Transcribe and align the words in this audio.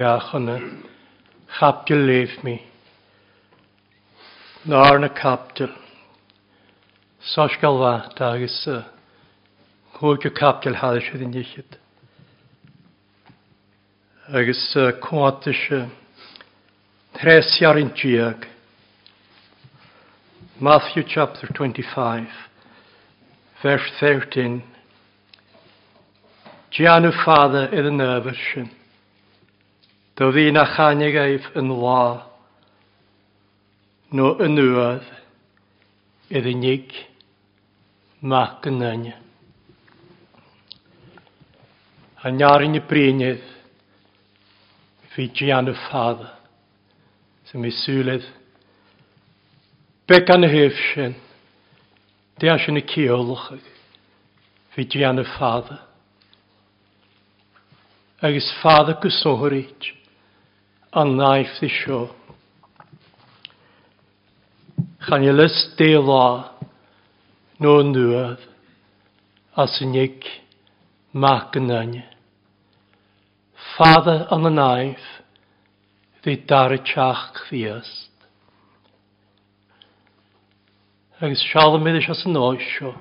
Iachana, 0.00 0.84
chapdil 1.58 2.06
leif 2.06 2.44
mi. 2.44 2.62
Nar 4.64 4.96
na 5.00 5.08
capdil. 5.08 5.74
Sosgal 7.34 7.80
va, 7.80 8.08
dagis, 8.14 8.60
hwgio 9.98 10.30
capdil 10.38 10.78
halis 10.78 11.10
ydyn 11.10 11.34
nichyd. 11.34 11.80
Agis 14.30 14.62
cwantis, 15.02 15.66
tres 17.18 17.58
iarin 17.58 17.90
diag. 17.90 18.46
Matthew 20.60 21.02
chapter 21.08 21.48
25, 21.48 22.28
verse 23.64 23.90
13. 23.98 24.62
Giannu 26.70 27.10
Father 27.24 27.66
in 27.72 27.82
iddyn 27.82 27.98
nefysyn. 27.98 28.77
Do 30.18 30.32
fi 30.34 30.50
na 30.50 30.64
chanig 30.66 31.14
eif 31.14 31.44
yn 31.54 31.68
la, 31.78 32.24
no 34.18 34.32
yn 34.42 34.58
ywydd, 34.58 35.04
i'r 36.34 36.46
unig 36.50 36.94
mac 38.26 38.64
yn 38.66 38.80
yn. 38.82 39.04
A 42.18 42.32
niarin 42.34 42.74
y 42.74 42.82
brynydd, 42.90 43.44
fi 45.14 45.28
gian 45.38 45.70
y 45.70 45.74
ffad, 45.84 46.24
sy'n 47.46 47.62
mi 47.62 47.70
sŵlydd, 47.76 48.26
bec 50.10 50.32
an 50.34 50.48
y 50.48 50.50
hyfsyn, 50.50 51.14
deas 52.42 52.66
yn 52.66 52.80
y 52.80 52.82
ciolwch, 52.90 53.52
fi 54.74 54.88
gian 54.96 55.22
y 55.22 55.26
ffad. 55.36 55.70
Agus 58.26 58.50
ffad 58.58 58.90
y 58.96 58.98
gwswhwryd, 59.06 59.88
a 60.92 61.04
naif 61.04 61.62
i 61.62 61.68
sio. 61.68 62.08
Chan 65.04 65.24
i 65.24 65.32
lys 65.32 65.56
deila 65.76 66.54
no 67.60 67.74
nŵad 67.84 68.44
a 69.58 69.66
synig 69.74 70.24
mac 71.12 71.56
yn 71.60 71.70
yn. 71.74 71.94
Fadda 73.76 74.16
yn 74.34 74.48
y 74.48 74.54
naif 74.56 75.08
ddi 76.24 76.38
dar 76.48 76.72
y 76.72 76.80
chach 76.88 77.30
chfiast. 77.36 78.08
Agus 81.20 81.44
sialm 81.50 81.88
iddys 81.90 82.08
as 82.14 82.24
yn 82.30 82.38
oes 82.40 82.64
sio. 82.72 82.94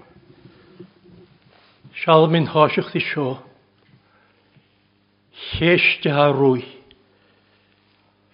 Sialm 2.03 2.35
i'n 2.35 2.51
hosiwch 2.51 2.91
di 2.91 3.03
sio. 3.05 3.37
Chesd 5.53 6.09
ha 6.11 6.33
rwy. 6.33 6.65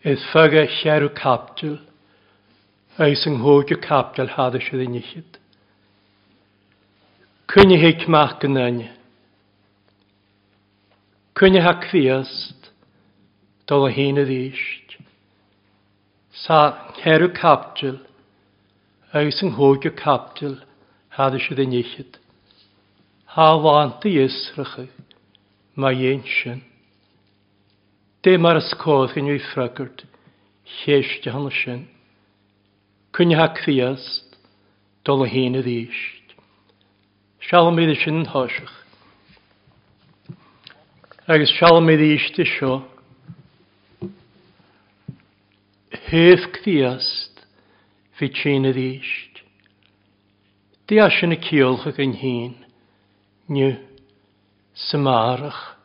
Is 0.03 0.19
fega 0.33 0.65
siarw 0.67 1.07
capdil, 1.15 1.77
eis 2.99 3.21
yng 3.23 3.37
nghwydw 3.39 3.77
capdil 3.85 4.33
hadd 4.35 4.57
eisiau 4.59 4.81
ddyn 4.81 4.97
ichyd. 4.99 5.37
Cwni 7.47 7.77
hig 7.79 8.03
mach 8.11 8.33
gynnyn. 8.41 8.81
Cwni 11.39 11.61
ha 11.63 11.71
cfiast, 11.85 12.67
dol 13.71 13.87
o 13.87 13.93
hyn 13.95 14.19
y 14.19 14.27
ddysg. 14.27 14.97
Sa 16.41 16.59
herw 17.05 17.31
capdil, 17.39 18.01
eis 19.15 19.39
yng 19.39 19.55
nghwydw 19.55 19.95
capdil 20.03 20.59
hadd 21.15 21.39
eisiau 21.39 21.61
ddyn 21.61 21.79
ichyd. 21.79 22.19
Ha 23.39 23.49
want 23.55 24.03
i 24.03 24.17
ysrychu, 24.27 24.89
mae 25.79 26.11
ein 26.11 26.27
sy'n. 26.27 26.59
Dé 28.23 28.37
mar 28.37 28.55
is 28.55 28.73
cóh 28.79 29.11
in 29.17 29.27
uifragurt, 29.27 30.05
chéiste 30.63 31.27
hanna 31.27 31.51
sin. 31.51 31.89
Cunne 33.11 33.35
ha 33.35 33.51
dol 35.03 35.23
o 35.23 35.27
hyn 35.27 35.59
y 35.59 35.63
ddysg. 35.65 36.31
Sialm 37.43 37.75
méad 37.75 37.91
sin 37.99 38.21
yn 38.21 38.29
hosach. 38.31 38.71
Agus 41.27 41.51
sialm 41.57 41.83
méad 41.83 41.99
ddysg 41.99 42.39
is 42.39 42.53
sio. 42.55 42.79
Héh 46.07 46.47
críast 46.55 47.43
fi 48.15 48.31
tína 48.31 48.71
ríist. 48.71 49.43
Dí 50.87 51.03
a 51.03 51.11
sin 51.11 51.35
na 51.35 51.41
ceolcha 51.43 51.91
gan 51.91 52.15
hín, 52.15 52.55
nu, 53.51 53.75
samarach, 54.73 55.75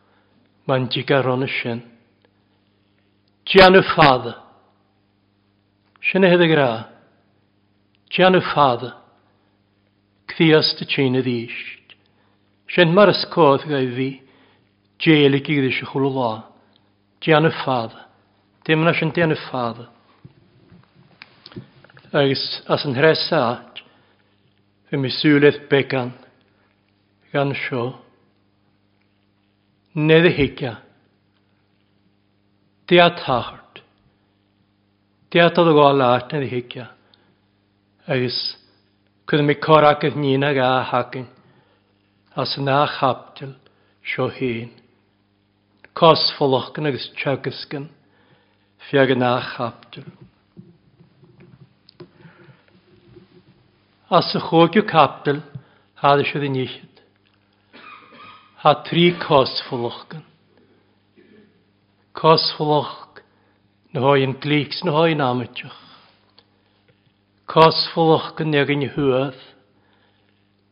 man 0.70 0.86
digarona 0.86 1.50
sin. 1.50 1.97
Dianw 3.48 3.80
ffad. 3.80 4.26
Sian 6.04 6.26
y 6.26 6.28
hyddig 6.28 6.52
ra. 6.58 6.70
Dianw 8.12 8.42
ffad. 8.44 8.82
Cthias 10.28 10.74
dy 10.76 10.84
tîn 10.84 11.16
y 11.16 11.22
ddysg. 11.24 11.94
Sian 12.68 12.92
mar 12.92 13.08
ysgodd 13.08 13.64
gai 13.70 13.86
fi. 13.96 14.08
Dielig 15.00 15.48
i 15.48 15.56
ddysg 15.62 15.86
y 15.86 15.88
chwlw 15.88 16.10
la. 16.12 16.32
Dianw 17.24 17.48
ffad. 17.62 17.94
Dim 18.68 18.84
na 18.84 18.92
sian 18.92 19.14
dianw 19.16 19.38
ffad. 19.46 19.86
Agus 22.12 22.44
as 22.68 22.84
yn 22.84 22.98
hres 23.00 23.22
at. 23.32 23.80
Fy 24.90 25.00
mi 25.00 25.08
sŵlydd 25.08 25.64
began. 25.72 26.12
Gan 27.32 27.56
sio. 27.64 27.94
Nedd 29.96 30.28
y 30.28 30.34
higia. 30.36 30.74
Dia 32.88 33.10
tahart. 33.10 33.82
Dia 35.30 35.50
tad 35.50 35.68
go 35.76 35.92
lart 35.92 36.32
na 36.32 36.40
hikia. 36.40 36.88
Agus 38.06 38.56
cwyd 39.28 39.44
mi 39.44 39.54
korak 39.54 40.04
at 40.04 40.16
nina 40.16 40.54
ga 40.54 40.82
hakin. 40.82 41.26
As 42.34 42.56
na 42.58 42.86
chaptil, 42.86 43.54
sio 44.02 44.28
hyn. 44.30 44.70
Cos 45.94 46.32
folochkin 46.38 46.88
agus 46.88 47.10
chagiskin. 47.20 47.88
Fiag 48.88 49.16
na 49.18 49.42
chaptil. 49.42 50.08
As 54.10 54.32
y 54.32 54.40
chwgio 54.40 54.86
capdil, 54.88 55.42
hadd 56.00 56.24
eisiau 56.24 56.40
ddi 56.40 56.70
Ha 58.64 58.74
tri 58.88 59.12
kos 59.20 59.60
folochkin. 59.68 60.24
Cosfoloch 62.18 63.22
na 63.94 64.02
hoi'n 64.02 64.34
glíks 64.42 64.82
na 64.84 64.96
hoi'n 64.96 65.22
amatioch. 65.22 65.78
Cosfoloch 67.48 68.32
gan 68.36 68.56
egin 68.58 68.88
hwaf, 68.96 69.38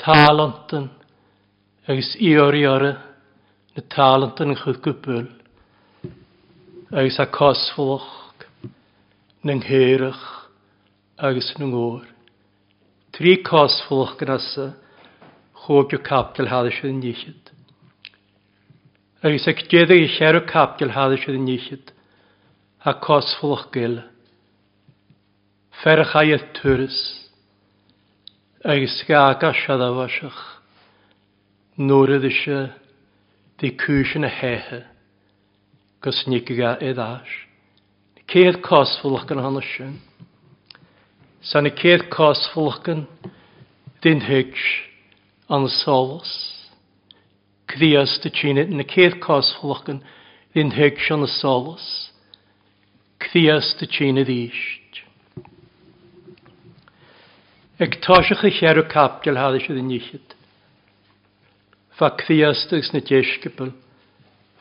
talantan 0.02 0.90
agus 1.86 2.16
iori 2.18 2.66
ora 2.66 2.92
na 3.76 3.82
talantan 3.94 4.56
yn 4.56 4.80
gwbl. 4.82 5.26
agus 6.92 7.18
a 7.18 7.26
cosfoloch 7.26 8.06
na 9.42 9.52
ngheirach 9.54 10.48
agus 11.18 11.54
na 11.58 11.66
ngôr. 11.66 12.06
Tri 13.12 13.42
cosfoloch 13.42 14.14
gan 14.18 14.36
asa 14.38 14.74
chwbio 15.66 15.98
capdol 15.98 16.46
haddys 16.46 16.78
yn 16.86 17.00
nichyd 17.02 17.50
agus 19.26 19.48
ag 19.50 19.58
déadh 19.66 19.90
i 19.90 20.06
chearú 20.06 20.38
capgeil 20.46 20.92
háda 20.94 21.16
siad 21.18 21.40
níchiid 21.42 21.88
a 22.86 22.92
cosfulach 22.94 23.72
gil. 23.74 23.96
a 25.82 26.04
aiad 26.20 26.44
turis 26.54 26.98
agus 28.62 29.02
gaga 29.08 29.50
siad 29.50 29.82
a 29.82 29.90
wasach 29.98 30.62
nórid 31.76 32.22
se 32.30 32.70
dí 33.58 33.74
cúsin 33.74 34.22
na 34.22 34.30
héthe 34.30 34.86
gus 36.00 36.22
nícaga 36.30 36.78
idáis. 36.78 37.32
Céad 38.30 38.62
cosfulach 38.62 39.26
gan 39.26 39.42
hanna 39.42 39.62
sin. 39.62 39.98
Sanna 41.42 41.70
céad 41.70 42.06
cosfulach 42.14 42.84
gan 42.84 43.08
dyn 44.02 44.20
hygs 44.20 44.62
an 45.50 45.66
solos. 45.66 46.55
Crías 47.66 48.18
de 48.22 48.30
tíine 48.30 48.64
na 48.66 48.84
céircás 48.84 49.52
chlochan 49.58 50.02
hín 50.54 50.70
thuig 50.70 50.98
se 51.00 51.16
na 51.16 51.26
solas. 51.26 52.12
Crías 53.18 53.74
de 53.78 53.86
tíine 53.86 54.24
díist. 54.24 55.02
Ag 57.78 58.00
táiseach 58.00 58.44
a 58.44 58.50
chearú 58.50 58.88
capgeil 58.88 59.36
háda 59.36 59.60
se 59.60 59.72
níchiid. 59.74 60.36
Fa 61.98 62.10
críastagus 62.10 62.92
na 62.92 63.00
deiscipil, 63.00 63.72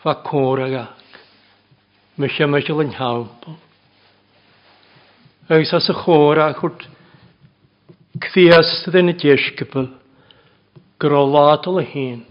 fa 0.04 0.16
córagach, 0.24 0.96
me 2.18 2.28
se 2.28 2.46
meisiil 2.46 2.82
an 2.82 2.92
hápal. 2.92 3.56
Agus 5.50 5.74
as 5.74 5.90
a 5.90 5.94
chóra 5.94 6.54
chut 6.60 6.88
críastad 8.20 9.00
na 9.04 9.14
deiscipil, 9.14 9.94
gro 11.00 11.24
látal 11.28 11.80
a 11.80 11.84
hén 11.84 12.26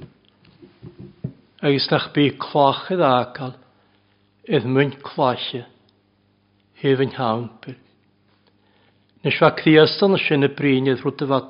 agus 1.63 1.91
nach 1.91 2.13
bí 2.13 2.31
chlácha 2.37 2.97
ácail 3.01 3.55
iad 4.49 4.67
muin 4.69 4.93
chláise 5.01 5.65
hih 6.81 7.01
an 7.01 7.15
hápur. 7.17 7.77
Nes 9.25 9.39
fa 9.39 9.51
criastan 9.51 9.57
y 9.57 9.61
críastan 9.63 10.11
na 10.13 10.19
sinna 10.19 10.49
bríinead 10.49 11.01
rúta 11.01 11.27
bhat 11.27 11.49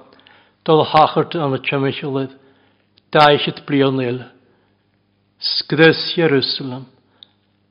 dul 0.65 0.85
hachart 0.87 1.35
anna 1.35 1.59
teisiilid 1.59 2.37
daisiid 3.11 3.65
blion 3.67 4.01
il, 4.01 4.23
Sgrys 5.41 6.15
Jerusalem 6.15 6.87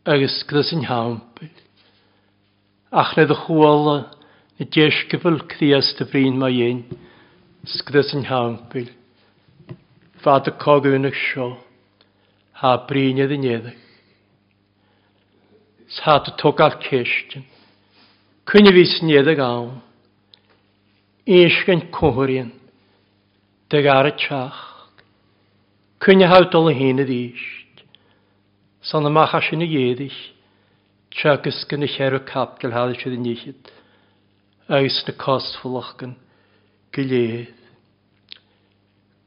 agus 0.05 0.43
sgrys 0.43 0.73
an 0.73 0.83
hápur. 0.83 1.49
Ach 2.91 3.15
nid 3.17 3.31
y 3.31 3.33
a 3.33 4.05
y 4.59 4.65
na 4.65 5.39
criast 5.47 6.01
y 6.03 6.05
brín 6.11 6.37
mae 6.37 6.59
un, 6.67 6.83
sgrys 7.65 8.13
an 8.13 8.27
hápur 8.27 8.91
fad 10.23 10.47
y 10.47 10.53
cogwynach 10.59 11.17
sio, 11.29 11.47
ha 12.59 12.75
brinedd 12.87 13.33
yn 13.35 13.47
eddach. 13.51 13.79
Shat 15.93 16.31
y 16.31 16.33
togal 16.41 16.77
cestyn, 16.81 17.43
cwyn 18.49 18.69
i 18.71 18.73
fi 18.73 18.85
sneddach 18.95 19.41
awn, 19.43 19.81
eisgan 21.29 21.85
cwhyrien, 21.93 22.53
dyg 23.69 23.89
ar 23.93 24.09
y 24.09 24.15
tiach, 24.23 24.61
cwyn 26.03 26.23
i 26.23 26.31
hawdol 26.31 26.71
y 26.71 26.77
hyn 26.79 27.03
y 27.03 27.07
ddysg, 27.09 27.83
san 28.83 29.05
y 29.05 29.13
mach 29.13 29.35
asyn 29.37 29.63
y 29.67 29.69
eddach, 29.85 30.19
tiach 31.13 31.45
ysgyn 31.51 31.85
y 31.85 31.91
cher 31.93 32.17
o 32.17 32.23
cap 32.25 32.57
gael 32.63 32.73
hadd 32.73 32.95
eisiau 32.95 33.13
ddyn 33.13 33.53
agos 34.67 35.03
na 35.07 35.13
costfulach 35.19 35.97
gan 35.99 36.15
gilydd. 36.95 37.62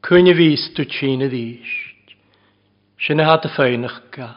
Cwyn 0.05 0.29
y 0.31 0.35
fys 0.37 0.67
dwi 0.77 0.87
tîn 0.93 1.25
y 1.25 1.31
ddysg, 1.33 2.13
sy'n 3.01 3.23
had 3.25 3.47
y 3.49 3.53
ffein 3.55 3.87
eich 3.89 3.97
ga. 4.15 4.29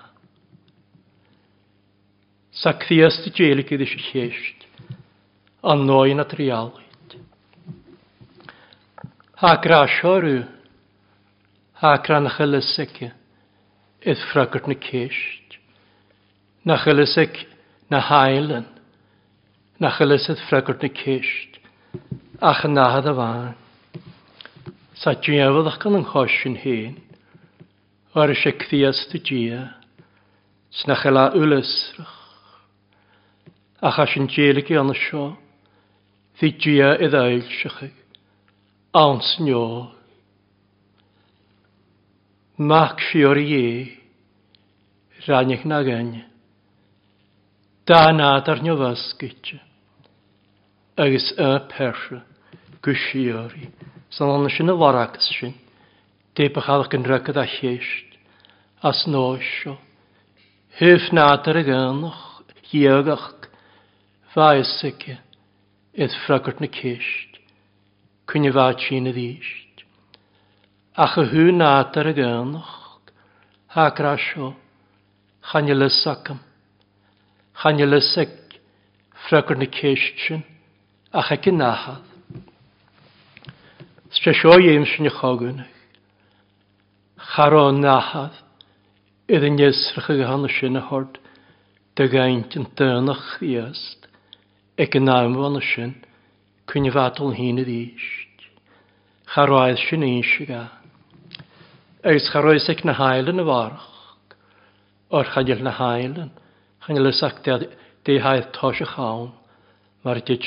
Sa 2.55 2.73
cthias 2.79 3.19
dy 3.25 3.33
gelig 3.35 3.73
iddi 3.75 3.87
sy'n 3.89 4.05
lleisht, 4.11 4.65
An 5.59 5.83
noen 5.83 6.23
at 6.23 6.31
drialwyd. 6.31 7.15
Ha 9.43 9.55
grasio 9.59 10.13
rhyw, 10.23 10.43
ha 11.83 11.93
gran 12.03 12.27
ych 12.31 12.39
elysig, 12.43 12.95
ydd 13.99 14.25
ffragwrt 14.29 14.67
na 14.71 14.75
ceisht, 14.83 15.57
na 16.63 16.79
chylysig 16.79 17.43
na 17.91 17.99
hailen, 18.07 18.67
na 19.79 19.91
chylysig 19.95 20.39
ffragwrt 20.47 20.83
na 20.83 20.91
ceisht, 20.95 21.59
ach 22.39 22.63
yn 22.67 22.75
nahad 22.79 23.11
y 23.11 23.15
fan. 23.19 23.57
Sa 24.99 25.13
djefoddach 25.15 25.77
gan 25.79 25.95
yn 25.95 26.07
chosyn 26.11 26.57
hyn, 26.59 26.97
o'r 28.19 28.33
eisiau 28.33 28.51
siecthias 28.51 29.05
dy 29.13 29.19
djea, 29.23 29.59
snach 30.75 31.05
ela 31.07 31.29
ylysrach, 31.39 32.17
a 33.79 33.93
as 34.03 34.15
yn 34.19 34.27
djelig 34.27 34.67
i 34.73 34.75
anna 34.75 34.95
sio, 34.99 35.37
ddi 36.35 36.49
djea 36.59 36.89
i 36.99 37.07
ddael 37.13 37.45
siach, 37.47 37.77
ans 38.99 39.29
nio. 39.39 39.61
Mac 42.59 42.99
si 43.07 43.23
o'r 43.23 43.39
ie, 43.39 43.69
rannich 45.29 45.63
na 45.63 45.79
gynne. 45.87 46.25
Da 47.87 48.11
nad 48.11 48.51
ar 48.51 48.59
nio 48.65 48.75
fasgytio, 48.83 49.61
agos 50.99 51.31
y 51.39 51.47
persio, 51.71 52.19
gwisiori. 52.83 53.71
Salon 54.11 54.49
sin 54.49 54.69
a 54.69 54.73
warachas 54.73 55.29
sin, 55.39 55.53
dépachalach 56.35 56.93
an 56.95 57.03
rygad 57.03 57.37
a 57.37 57.45
chéist, 57.45 58.09
as 58.81 59.05
nóisio. 59.05 59.77
Hyf 60.79 61.11
nádar 61.11 61.57
a 61.57 61.63
gánach, 61.63 62.41
hiagach, 62.71 63.49
faesige, 64.33 65.19
id 65.93 66.09
fragart 66.25 66.59
na 66.59 66.67
céist, 66.67 67.37
cunni 68.25 68.49
bhá 68.49 68.73
sin 68.79 69.05
a 69.05 69.13
díist. 69.13 69.85
Ach 70.97 71.17
a 71.17 71.25
hú 71.29 71.53
nádar 71.53 72.07
a 72.09 72.13
gánach, 72.13 72.97
hágra 73.75 74.17
sio, 74.17 74.55
channi 75.51 75.77
lysacam, 75.77 76.39
channi 77.61 77.85
lysag, 77.85 78.33
fragart 79.29 79.59
na 79.59 79.69
céist 79.69 80.17
sin, 80.25 80.43
ach 81.13 81.29
a 81.31 81.37
gynnahad. 81.37 82.08
Stra 84.11 84.33
seo 84.33 84.57
dhéim 84.57 84.85
sin 84.85 85.03
na 85.05 85.11
chogunach. 85.11 85.67
Charó 87.31 87.69
náhad 87.69 88.33
iad 89.29 89.43
an 89.43 89.57
jesracha 89.57 90.17
go 90.17 90.25
hanna 90.25 90.49
sin 90.49 90.73
na 90.73 90.81
hort 90.81 91.19
de 91.95 92.07
gaint 92.07 92.55
an 92.55 92.65
tönach 92.75 93.21
chríast 93.37 94.07
ag 94.79 94.95
an 94.95 95.05
náimhana 95.05 95.61
sin 95.61 95.93
cun 96.65 96.89
bhatal 96.89 97.37
hína 97.37 97.63
díist. 97.69 98.37
Charáid 99.35 99.77
sin 99.77 100.01
ga. 100.47 100.69
Agus 102.03 102.31
charáis 102.33 102.67
ag 102.67 102.83
na 102.83 102.93
hailan 102.93 103.35
na 103.35 103.79
or 105.11 105.23
chadil 105.23 105.61
na 105.61 105.71
hailan 105.71 106.31
chanil 106.81 107.11
ysach 107.13 107.43
dé 108.05 108.17
haid 108.17 108.53
tos 108.53 108.81
a 108.81 108.85
chawn 108.85 109.31
mar 110.03 110.15
dit 110.15 110.41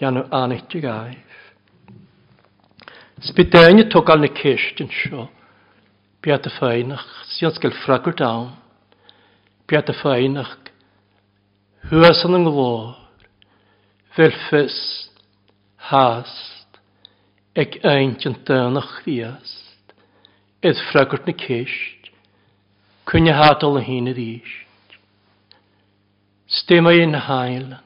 janu 0.00 0.28
anich 0.30 0.82
gai. 0.82 1.25
Spydain 3.26 3.80
y 3.82 3.88
togal 3.90 4.20
na 4.22 4.28
ceist 4.30 4.78
yn 4.82 4.90
sio. 4.92 5.24
Biad 6.22 6.46
y 6.46 6.52
ffeinach, 6.54 7.06
sy'n 7.34 7.54
sgael 7.56 7.74
ffragwr 7.80 8.14
dawn. 8.20 8.52
Biad 9.66 9.90
y 9.90 9.94
ffeinach, 9.98 10.52
hwys 11.90 12.22
yn 12.28 12.36
ynglor, 12.38 12.92
fylfys, 14.14 14.76
hast, 15.88 16.78
ag 17.58 17.74
eint 17.86 18.28
yn 18.30 18.38
dynach 18.46 18.92
fiast, 19.02 19.96
edd 20.62 20.78
ffragwr 20.88 21.24
na 21.26 21.34
ceist, 21.42 22.12
cwnia 23.10 23.34
hadol 23.40 23.80
yn 23.82 23.88
hyn 23.88 24.12
yr 24.14 24.22
eist. 24.22 24.96
Stema 26.60 26.94
i'n 26.94 27.18
hailan, 27.26 27.82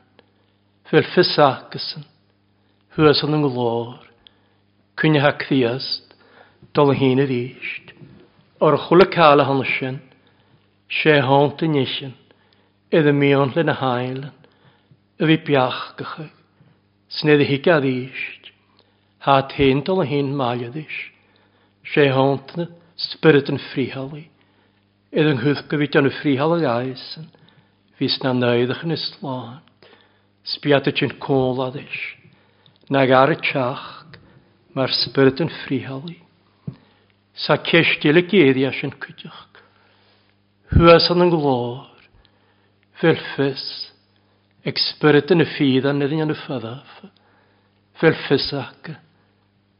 fylfys 0.93 1.33
acysyn, 1.49 2.05
hwys 2.99 3.25
yn 3.25 3.41
ynglor, 3.41 4.10
cwnethe 5.01 5.33
cthiast, 5.41 6.11
dol 6.77 6.93
hyn 6.93 7.17
hína 7.17 7.25
ríist, 7.25 7.95
or 8.61 8.77
chula 8.77 9.07
cála 9.09 9.47
han 9.49 9.63
sin, 9.65 10.01
sé 10.91 11.21
háanta 11.25 11.67
nisin, 11.67 12.13
iad 12.93 13.09
a 13.09 13.13
míon 13.13 13.55
le 13.57 13.65
na 13.65 13.75
háilan, 13.81 14.35
a 15.21 15.25
bhí 15.25 15.39
beachgacha, 15.47 16.29
snéad 17.09 17.41
a 17.41 17.47
hi 17.49 17.59
a 17.65 17.79
ríist, 17.81 18.53
ha 19.25 19.41
tein 19.49 19.81
dol 19.85 20.05
hín 20.05 20.37
maiadis, 20.37 20.97
sé 21.95 22.11
háanta 22.13 22.69
spirit 22.97 23.49
an 23.49 23.61
fríhalí, 23.73 24.29
iad 25.17 25.33
an 25.33 25.41
hwthga 25.41 25.81
bhí 25.81 25.89
ffrihal 25.89 26.13
fríhalí 26.21 26.69
aisan, 26.69 27.31
fys 27.97 28.21
na 28.21 28.35
nöidach 28.37 28.85
yn 28.85 28.93
islán, 28.93 29.65
y 30.45 30.93
yn 31.09 31.17
cóladis, 31.25 31.99
na 32.91 33.07
gar 33.09 33.33
y 33.33 33.41
tiach, 33.41 34.00
mae'r 34.77 34.93
spyrt 34.95 35.41
yn 35.43 35.51
frihalu. 35.65 36.17
Sa 37.35 37.57
cestil 37.65 38.21
y 38.21 38.25
geiddi 38.29 38.67
as 38.69 38.79
yn 38.87 38.93
cydioch. 39.03 39.47
Hwys 40.71 41.09
yn 41.11 41.25
yn 41.25 41.33
glor, 41.33 41.89
fylfys, 43.01 43.65
ag 44.67 44.79
spyrt 44.79 45.33
yn 45.35 45.43
y 45.43 45.49
ffydd 45.57 45.89
a'n 45.91 45.99
nid 46.03 46.15
yn 46.15 46.35
y 46.35 46.37
ffyddaf. 46.45 47.01
Fylfys 47.99 48.51
ac, 48.57 48.93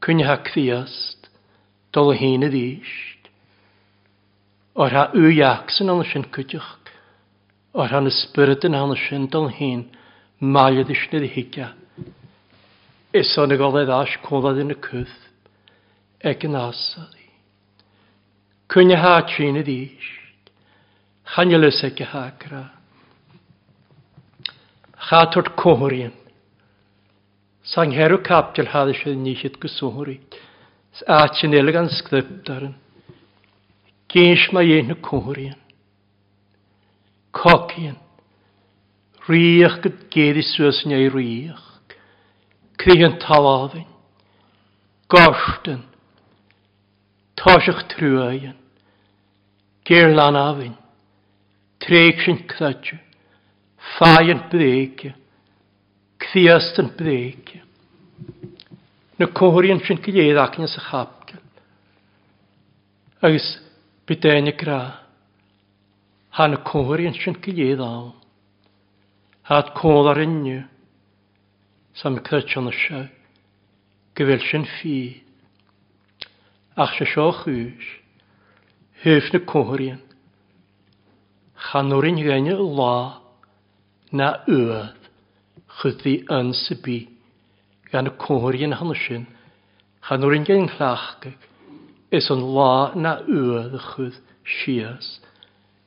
cwyn 0.03 0.25
hac 0.27 0.51
ddiast, 0.51 1.29
dol 1.95 2.11
y 2.13 2.19
hyn 2.19 2.47
y 2.47 2.51
ddysg. 2.51 3.31
O'r 4.81 4.95
ha 4.95 5.07
yw 5.15 5.31
iacs 5.37 5.81
yn 5.83 5.91
anna 5.93 6.07
sy'n 6.07 6.27
cydioch. 6.35 6.77
O'r 7.75 7.93
han 7.95 8.09
y 8.09 8.13
spyrt 8.15 8.67
yn 8.67 8.75
anna 8.75 8.97
sy'n 8.99 9.29
dol 9.31 9.51
hyn, 9.55 9.85
mael 10.39 10.83
y 10.83 10.87
ddysg 10.87 11.15
nid 11.15 11.27
i 11.29 11.31
higiach. 11.37 11.80
Ison 13.11 13.51
y 13.51 13.57
goledd 13.59 13.89
as 13.91 14.13
cwlad 14.23 14.61
yn 14.61 14.71
y 14.71 14.77
cwth, 14.79 15.15
ag 16.23 16.45
yn 16.47 16.53
asad 16.55 17.11
i. 17.19 17.25
Cwyn 18.71 18.93
ha 18.95 19.17
trin 19.27 19.59
y 19.59 19.63
ddysg, 19.67 20.51
chanilys 21.33 21.81
ag 21.83 21.99
y 21.99 22.07
hagra. 22.07 22.61
Chatwrt 25.09 25.57
cohwrian, 25.59 26.13
sang 27.67 27.91
herw 27.97 28.21
capdil 28.23 28.69
haddys 28.71 29.01
yn 29.11 29.25
nysyd 29.25 29.57
gyswhwri, 29.59 30.21
atin 31.03 31.57
elgan 31.59 31.91
sgdypdaran, 31.91 32.77
gynsh 34.07 34.47
mae 34.55 34.71
yn 34.77 34.95
y 34.95 34.97
cohwrian. 35.03 35.59
Cogian, 37.35 37.99
rwych 39.27 39.77
gyd 39.83 39.99
geiri 40.15 40.45
sŵs 40.47 40.85
neu 40.87 41.11
rwych, 41.11 41.70
Crían 42.81 43.19
taláin, 43.19 43.85
gástan, 45.07 45.85
táiseach 47.37 47.85
trúáin, 47.93 48.57
géir 49.85 50.09
lan 50.17 50.33
áhain, 50.35 50.73
tréig 51.77 52.17
sin 52.25 52.39
cláte, 52.49 52.97
fáin 53.99 54.41
bréige, 54.49 55.13
críastan 56.17 56.89
bréige. 56.97 57.61
Na 59.19 59.27
cóiríon 59.27 59.85
sin 59.85 60.01
go 60.01 60.11
dhéadachne 60.11 60.65
sa 60.67 60.81
chapcail. 60.81 61.41
Agus 63.21 63.61
bidaine 64.07 64.57
gra, 64.57 65.05
Ha 66.31 66.47
na 66.47 66.57
cóiríon 66.57 67.13
sin 67.13 67.37
go 67.37 68.15
Had 69.43 69.69
há 69.69 69.73
cólar 69.75 70.17
inniu, 70.17 70.70
sam 72.01 72.17
cyrtion 72.25 72.71
se, 72.73 72.99
gyfel 74.17 74.41
sy'n 74.41 74.63
fi. 74.79 75.21
Ach 76.73 76.95
se 76.97 77.05
sio 77.05 77.27
chwys, 77.43 77.89
hyf 79.03 79.27
na 79.33 79.41
cwhrian, 79.51 79.99
chanwrin 81.67 82.17
hynny 82.17 82.57
la, 82.57 83.21
na 84.17 84.31
ywydd, 84.49 85.09
chyddi 85.77 86.15
yn 86.33 86.49
sybi, 86.57 86.99
gan 87.93 88.09
y 88.09 88.17
cwhrian 88.25 88.79
hynny 88.81 88.97
sy'n, 89.05 89.29
chanwrin 90.09 90.47
gen 90.49 90.71
llachgag, 90.79 91.37
is 92.09 92.33
o'n 92.33 92.47
la 92.57 92.73
na 92.97 93.19
ywydd 93.29 93.77
chyd 93.91 94.17
sias, 94.57 95.19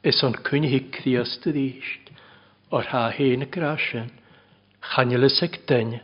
is 0.07 0.23
o'n 0.23 0.39
cwyn 0.47 0.71
hicdias 0.71 1.41
dy 1.43 1.59
ddysg, 1.59 2.13
o'r 2.71 2.93
ha 2.95 3.09
hen 3.19 3.43
y 3.43 3.51
grasyn, 3.51 4.15
chanelisig 4.93 5.61
dyn, 5.69 6.01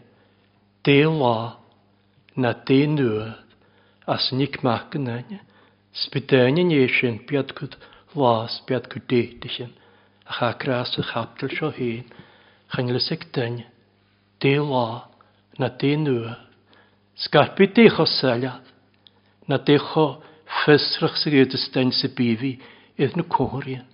de 0.85 1.05
la, 1.05 1.57
na 2.37 2.53
de 2.53 2.87
nua 2.87 3.37
as 4.07 4.31
nic 4.33 4.63
mac 4.65 4.95
yn 4.97 5.07
maken 5.07 5.35
en, 5.35 5.41
spydaini 5.93 6.65
néisian 6.67 7.21
biad 7.29 7.53
gud 7.59 7.77
lás 8.17 8.61
biad 8.67 8.89
gud 8.91 9.05
déitisin, 9.11 9.71
a 10.27 10.33
cha 10.39 10.51
gras 10.59 10.97
y 10.97 11.03
a 11.03 11.09
chaptal 11.11 11.53
seo 11.57 11.71
hén, 11.77 12.09
chanelisig 12.73 13.29
dyn, 13.35 13.63
de 14.41 14.57
la, 14.59 14.87
na 15.59 15.69
de 15.69 15.93
nua, 15.97 16.35
sgarpi 17.15 17.69
décho 17.77 18.07
selad, 18.07 18.65
na 19.49 19.59
décho 19.59 20.23
ffysrach 20.61 21.17
sy'n 21.21 21.37
gyda'r 21.37 21.61
stein 21.67 21.93
sy'n 21.93 22.15
bifi 22.17 22.57
iddyn 22.97 23.21
nhw 23.21 23.29
cwrien. 23.35 23.87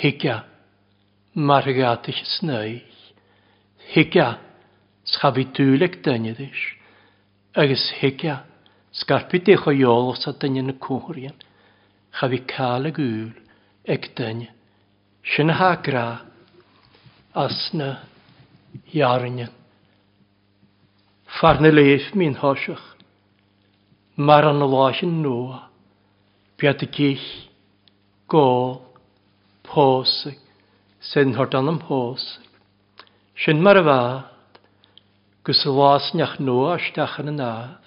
Higia, 0.00 0.42
margatich 1.34 2.22
snau 2.38 2.80
higia 3.92 4.38
schafiduleg 5.04 6.00
dynydys, 6.04 6.62
agos 7.54 7.84
higia 8.00 8.42
sgarpid 8.94 9.50
eich 9.52 9.66
o 9.68 9.74
iolwch 9.74 10.22
sa 10.22 10.32
dynyn 10.32 10.72
y 10.72 10.76
cwrian, 10.82 11.36
chafi 12.14 12.40
cael 12.50 12.88
y 12.90 12.94
gŵl 12.94 13.32
ag 13.90 14.08
dyn, 14.16 14.46
sy'n 15.34 15.52
ha 15.58 15.74
gra, 15.82 16.06
as 17.34 17.58
na 17.74 17.90
iarnian. 18.94 19.52
Farna 21.40 21.72
leif 21.74 22.12
mi'n 22.14 22.38
hosiach, 22.38 22.84
mar 24.16 24.46
an 24.46 24.62
y 24.62 24.92
an 25.02 25.22
nua, 25.22 25.68
beat 26.56 26.82
a 26.82 26.86
gich, 26.86 27.50
gól, 28.28 28.80
pósa, 29.64 30.30
sin 31.00 31.34
hort 31.34 31.54
an 31.54 31.68
am 31.68 31.80
pósa. 31.80 32.38
Sy'n 33.34 33.58
mar 33.62 33.74
a 33.74 33.82
bhd, 33.82 34.60
gus 35.42 35.64
a 35.66 35.72
bhás 35.74 36.12
neach 36.14 36.38
nó 36.38 36.70
aisteach 36.70 37.18
an 37.18 37.34
náadg, 37.34 37.82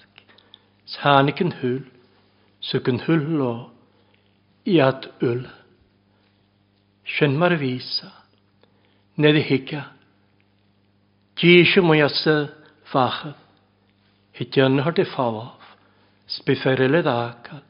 Sánig 0.84 1.40
an 1.40 1.52
thuúil, 1.56 1.86
su 2.60 2.80
an 2.84 3.00
thuúil 3.00 3.24
lá, 3.40 3.52
iad 4.68 5.08
ul. 5.24 5.46
Sin 7.04 7.38
mar 7.38 7.52
y 7.56 7.56
vísa, 7.56 8.12
ned 9.16 9.40
i 9.40 9.42
hiice, 9.48 9.84
Dí 11.38 11.64
se 11.64 11.80
mu 11.80 11.94
sa 12.08 12.48
facha, 12.92 13.34
hi 14.36 14.44
deanhar 14.44 14.92
de 14.92 15.04
fáháh, 15.04 15.56
spiferile 16.26 17.02
dácal, 17.02 17.64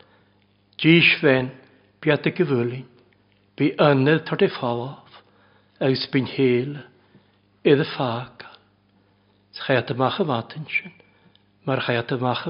Dís 0.78 1.14
féin 1.20 1.50
beata 2.00 2.30
y 2.30 2.44
bhúlín, 2.44 2.86
bi 3.56 3.74
ynydd 3.78 4.24
tar 4.26 4.38
de 4.38 4.48
ffawaf, 4.48 5.22
agus 5.78 6.06
bín 6.10 6.26
héle, 6.26 6.82
iad 7.68 7.84
a 7.84 7.88
fágan. 7.94 8.56
Sa 9.52 9.68
chayat 9.68 9.90
amach 9.92 10.20
avátain 10.20 10.66
sin, 10.66 10.94
mar 11.66 11.80
chayat 11.84 12.12
amach 12.12 12.46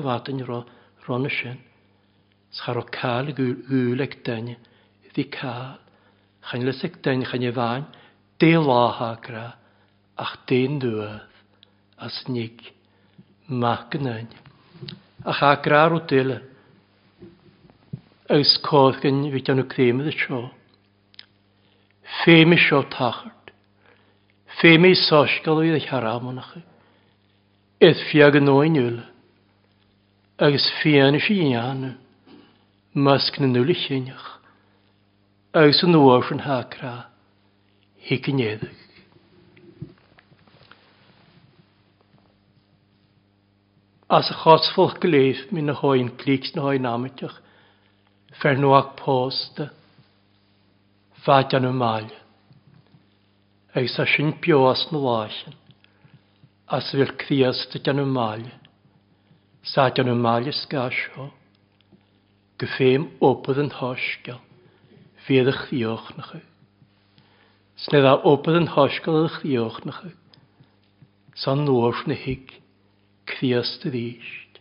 ro'n 1.08 1.26
y 1.26 1.32
sy'n. 1.32 1.58
Sa 2.52 2.72
o 2.72 2.82
cael 2.84 3.32
y 3.32 3.34
gwyl 3.36 4.02
ag 4.04 4.20
dyn. 4.24 4.56
iddi 5.08 5.24
cael. 5.32 5.80
Chain 6.48 6.64
lys 6.66 6.84
ag 6.84 7.00
dyn 7.02 7.24
chain 7.24 7.48
y 7.48 7.52
fain, 7.52 7.86
De 8.38 8.54
láha 8.54 9.18
gra, 9.20 9.56
ach 10.16 10.36
dén 10.46 10.78
dŵad, 10.78 11.26
as 11.98 12.22
nig, 12.28 12.72
mach 13.48 13.90
gynain. 13.90 14.28
Ach 15.26 15.42
a 15.42 15.56
gra 15.58 15.88
rw 15.88 15.98
dyle, 16.06 16.38
ys 18.30 18.54
codd 18.62 19.00
gyn 19.02 19.24
fi 19.32 19.42
dan 19.42 19.64
y 19.64 19.66
creimedd 19.66 20.12
y 20.12 20.14
sio. 20.14 20.44
Fem 22.20 22.54
i 22.54 22.60
sio 22.62 22.84
tachar, 22.94 23.34
Féimi 24.58 24.94
sásgal 24.94 25.62
iad 25.62 25.78
a 25.78 25.86
cherámannacha. 25.86 26.62
Is 27.78 28.00
fiag 28.10 28.34
an 28.34 28.48
nóinúil, 28.50 29.04
agus 30.38 30.66
fianna 30.82 31.20
sí 31.22 31.38
dhéanú, 31.38 31.94
Masg 32.94 33.38
na 33.38 33.46
nŵl 33.46 33.68
nula 33.68 33.76
chéineach, 33.78 34.26
agus 35.54 35.84
an 35.86 35.94
nóir 35.94 36.26
an 36.34 36.42
hácrá, 36.42 37.06
hi 38.02 38.18
gnéadach. 38.18 38.74
As 44.10 44.30
a 44.30 44.34
chosfolch 44.34 44.98
gleif 44.98 45.52
mi 45.52 45.62
na 45.62 45.74
hoin 45.74 46.10
glics 46.18 46.56
na 46.56 46.62
hoin 46.62 46.82
amitach, 46.82 47.38
fer 48.42 48.56
noach 48.56 48.96
posta, 48.96 49.70
fat 51.22 51.54
an 51.54 51.70
y. 51.70 52.27
Eis 53.78 53.94
a 54.02 54.04
sy'n 54.10 54.32
bios 54.42 54.88
na 54.90 54.98
lachen. 54.98 55.54
As 56.66 56.88
fyr 56.90 57.12
cthias 57.20 57.60
dy 57.70 57.78
gan 57.84 58.00
y 58.02 58.06
mal. 58.10 58.42
Sa 59.62 59.84
gan 59.94 60.10
y 60.10 60.16
mal 60.18 60.48
ysgas 60.50 60.98
ho. 61.14 61.28
Gyffeim 62.58 63.04
opydd 63.22 63.60
yn 63.62 63.70
hosgal, 63.78 64.40
Fydd 65.28 65.50
ych 65.52 65.60
ddiolch 65.68 66.08
na 66.16 66.24
chy. 66.26 66.40
Snedd 67.84 68.08
a 68.08 68.16
opydd 68.32 68.58
yn 68.64 68.70
hosgal 68.74 69.20
ych 69.28 69.38
ddiolch 69.44 69.78
na 69.86 69.94
chy. 70.00 70.10
Sa'n 71.38 71.62
nôr 71.68 72.02
na 72.10 72.18
hig. 72.18 72.56
Cthias 73.30 73.76
dy 73.84 73.94
ddysg. 73.94 74.58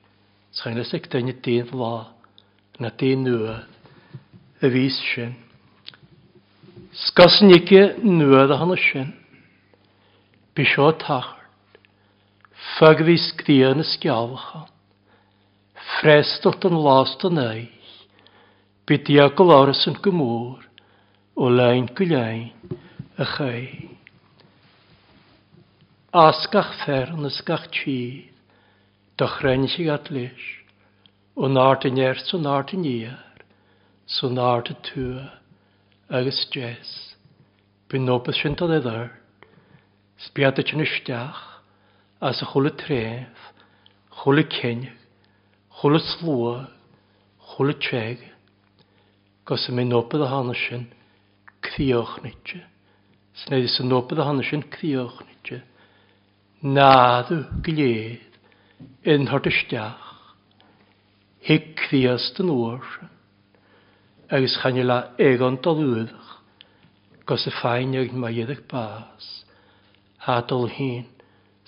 Sa'n 0.60 0.78
ysig 0.84 1.10
dyn 1.10 1.34
y 1.34 1.38
dyn 1.42 1.74
la, 1.74 2.12
Na 2.78 2.94
dyn 2.94 3.26
nŵad. 3.26 3.66
Y 4.62 4.74
fys 4.76 5.02
sy'n. 5.10 5.34
Skassen 6.98 7.52
ikke 7.54 7.94
nåde 8.02 8.58
han 8.58 8.74
og 8.74 8.80
skjønn. 8.82 9.12
Bisjå 10.58 10.90
tahart. 11.04 11.36
Fag 12.78 13.04
vi 13.06 13.20
skriene 13.22 13.86
skjavachan. 13.86 14.66
Frestot 15.98 16.66
og 16.66 16.80
last 16.88 17.26
og 17.28 17.36
nøy. 17.38 17.68
Bidjakol 18.90 19.54
arsen 19.60 20.00
gomor. 20.02 20.66
Og 21.38 21.54
lein 21.54 21.86
gulein. 21.94 22.50
Echei. 23.22 23.94
Asgach 26.18 26.74
fern 26.82 27.30
ysgach 27.30 27.70
chi. 27.70 28.32
Dochrein 29.22 29.68
sig 29.70 29.90
at 29.94 30.10
lish. 30.10 30.64
Og 31.38 31.52
nart 31.52 31.86
i 31.86 31.94
nert, 31.94 32.26
så 32.26 32.42
nart 32.42 32.74
i 32.74 32.78
nyer. 32.82 33.22
Så 34.08 34.30
nart 34.34 34.74
i 34.74 34.82
tuer. 34.82 35.37
agus 36.10 36.42
stress. 36.48 37.16
Bhí 37.90 38.00
nópa 38.00 38.34
sinnta 38.34 38.66
le 38.66 38.80
dhar, 38.80 39.12
spiata 40.18 40.64
sin 40.64 40.80
isteach 40.80 41.40
as 42.22 42.42
a 42.42 42.46
chula 42.46 42.72
tréf, 42.72 43.28
chula 44.24 44.44
cenne, 44.44 44.92
chula 45.80 46.00
slúa, 46.00 46.70
chula 47.50 47.74
treg, 47.74 48.20
gos 49.46 49.70
a 49.70 49.72
mi 49.72 49.84
nópa 49.84 50.20
a 50.24 50.28
hana 50.28 50.54
sin 50.54 50.88
cthíochnitse. 51.62 52.64
Sneid 53.34 53.66
is 53.66 53.80
y 53.80 53.84
nópa 53.84 54.18
a 54.20 54.24
hana 54.24 54.44
sin 54.44 54.64
cthíochnitse. 54.64 55.62
Náðu 56.64 57.62
gled, 57.64 58.24
yn 59.06 59.28
hort 59.28 59.48
ysdiach, 59.48 60.08
hic 61.40 61.76
cthíast 61.84 62.40
yn 62.42 62.52
oorsa 62.52 63.12
agus 64.30 64.58
chane 64.62 64.84
le 64.84 64.98
égan 65.18 65.56
talúidach 65.64 66.28
gos 67.26 67.46
y 67.48 67.52
ffain 67.56 67.96
ag 67.96 68.12
mae 68.12 68.36
iddych 68.44 68.66
bas. 68.68 69.28
Hadol 70.26 70.68
hyn, 70.72 71.06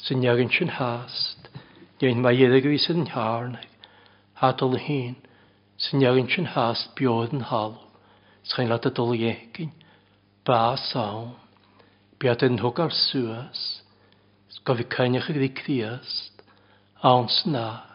sy'n 0.03 0.23
iagyn 0.23 0.51
sy'n 0.51 0.71
hast, 0.75 1.47
dyn 2.03 2.19
mae 2.23 2.35
iddych 2.35 2.67
fi 2.67 2.79
sy'n 2.83 3.07
harnig. 3.13 3.67
Hadol 4.43 4.75
hyn, 4.75 5.15
sy'n 5.79 6.03
iagyn 6.03 6.27
sy'n 6.31 6.51
hast 6.55 6.91
biodd 6.99 7.35
yn 7.35 7.47
halw, 7.47 7.79
sy'n 8.43 8.71
la 8.71 8.79
dy 8.83 8.91
dol 8.91 9.15
iegyn, 9.15 9.71
bas 10.43 10.91
awn. 10.99 11.35
Biad 12.19 12.43
yn 12.43 12.59
hwg 12.59 12.83
ar 12.83 12.95
sŵas, 12.95 13.65
gofi 14.67 14.83
cynnych 14.91 15.31
ag 15.31 15.39
ddigdiast, 15.39 16.43
awn 17.07 17.31
snad. 17.31 17.87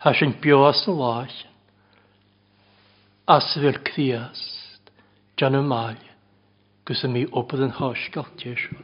Ha 0.00 0.16
sy'n 0.16 0.38
bioas 0.40 0.86
yn 0.88 1.00
lach, 1.00 1.42
as 3.26 3.54
fel 3.56 3.78
cthiast, 3.80 4.90
jan 5.40 5.56
y 5.56 5.62
mael, 5.64 6.00
gys 6.84 7.04
y 7.06 7.08
mi 7.08 7.22
opydd 7.32 7.62
yn 7.64 7.76
hosgol 7.78 8.26
tiesio. 8.40 8.76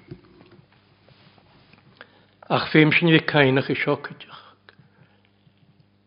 Ach 2.49 2.71
fem 2.73 2.89
sy'n 2.97 3.13
fi 3.13 3.21
cainach 3.29 3.69
i 3.69 3.77
siocadioch. 3.77 4.39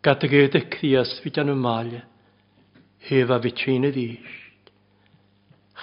Gadag 0.04 0.34
yd 0.34 0.58
y 0.58 0.64
cthiast 0.74 1.22
fi 1.22 1.34
jan 1.36 1.54
y 1.54 1.58
mael, 1.60 2.00
hef 3.06 3.30
a 3.30 3.38
fi 3.44 3.54
tîn 3.62 3.86
y 3.86 3.94
ddysg. 3.94 4.74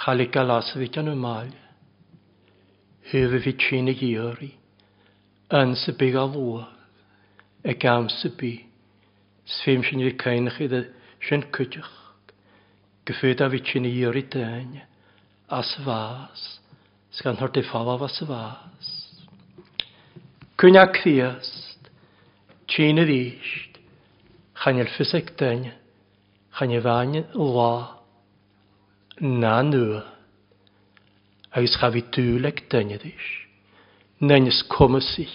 Chalig 0.03 0.35
galas 0.35 0.73
fi 0.75 0.91
jan 0.91 1.13
y 1.13 1.15
mael, 1.15 1.55
hef 3.13 3.39
a 3.39 3.43
fi 3.47 3.55
tîn 3.63 3.95
y 3.95 3.97
gyori, 4.03 4.51
yn 5.55 5.79
sybyg 5.79 6.19
a 6.19 6.27
lwa, 6.35 6.67
e 7.63 7.79
gam 7.79 8.11
sybyg, 8.19 8.67
sfem 9.47 9.87
sy'n 9.87 10.03
fi 10.09 10.15
cainach 10.27 10.59
i 10.59 10.67
dda 10.67 10.85
sy'n 11.29 11.47
cydioch 11.55 12.00
gyffyd 13.09 13.41
a 13.41 13.49
fyd 13.53 13.69
sy'n 13.71 13.89
i'r 13.89 14.19
i 14.19 14.25
dyn, 14.33 14.81
as 15.51 15.73
fas, 15.85 16.43
sgan 17.17 17.39
hwrt 17.41 17.61
i 17.61 17.65
ffalaf 17.67 18.03
fas 18.05 18.21
fas. 18.29 18.91
Cwna 20.61 20.85
cthiast, 20.93 21.91
tîn 22.71 23.01
y 23.01 23.07
ddysg, 23.09 23.81
chan 24.61 24.79
i'r 24.83 24.93
ffysig 24.93 25.33
dyn, 25.41 25.71
chan 26.59 26.75
i 26.77 26.81
fain 26.85 27.17
la, 27.35 27.73
na 29.21 29.57
nŵa, 29.65 30.05
agos 31.57 31.79
chaf 31.81 31.97
i 31.97 32.05
dŵleg 32.15 32.67
dyn 32.71 32.95
y 32.95 33.01
ddysg, 33.01 33.33
na'n 34.21 34.51
ys 34.53 34.61
cwmysig, 34.71 35.33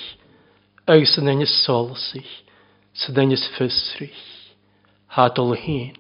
agos 0.86 1.17
na'n 1.25 1.43
ys 1.43 1.57
solsig, 1.65 2.29
sy'n 2.93 3.17
na'n 3.17 3.34
ys 3.34 3.50
ffysrig, 3.57 4.24
hadol 5.17 5.55
hyn, 5.57 5.98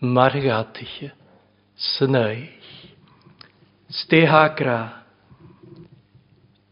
margatiche 0.00 1.12
synau. 1.76 2.48
Steha 3.88 4.48
gra. 4.56 5.04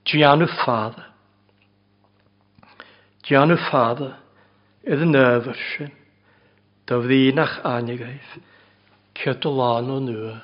Gianu 0.05 0.47
fada. 0.65 1.05
Gianu 3.23 3.57
fada 3.71 4.17
idd 4.87 5.03
yn 5.05 5.17
yfyrsyn. 5.19 5.93
Dyfddianach 6.89 7.59
anigaif. 7.69 8.39
Cydlan 9.19 9.91
o 9.93 9.99
nŵa. 10.01 10.39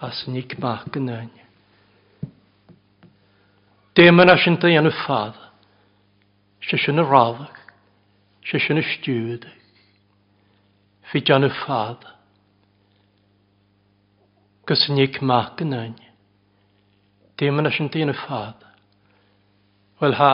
As 0.00 0.24
nic 0.28 0.56
mach 0.60 0.88
yn 0.96 1.10
anya. 1.12 1.44
Dim 3.96 4.20
yn 4.20 4.32
asynta 4.32 4.70
ianu 4.72 4.92
fada. 5.04 5.52
Sysyn 6.64 7.02
y 7.02 7.04
raddach. 7.04 7.60
Sysyn 8.48 8.80
y 8.80 8.86
stiwydach 8.94 9.65
fi 11.10 11.22
John 11.24 11.46
y 11.46 11.50
ffad. 11.62 12.02
Gys 14.66 14.88
yn 14.90 14.98
eich 15.04 15.20
mac 15.22 15.60
yn 15.62 15.74
ein. 15.76 15.94
Dim 17.38 17.60
yn 17.62 17.70
asyn 17.70 17.90
dyn 17.94 18.10
y 18.10 18.16
ffad. 18.16 18.64
Wel 20.00 20.16
ha, 20.18 20.32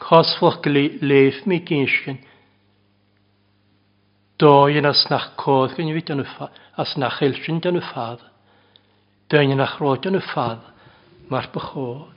cosfwch 0.00 0.64
leif 0.64 1.42
mi 1.46 1.60
gynsgyn. 1.68 2.22
Doi 4.40 4.78
yn 4.80 4.88
asnach 4.88 5.34
codd 5.40 5.76
gyn 5.76 5.92
i 5.92 5.96
fi 5.98 6.16
y 6.16 6.28
ffad. 6.32 6.62
Asnach 6.80 7.20
eilsyn 7.22 7.60
John 7.60 7.78
y 7.78 7.84
ffad. 7.84 8.24
Dyn 9.28 9.52
yn 9.54 9.64
achrod 9.66 10.04
John 10.04 10.18
y 10.18 10.24
ffad. 10.24 10.64
Mae'r 11.28 11.52
bychod. 11.52 12.10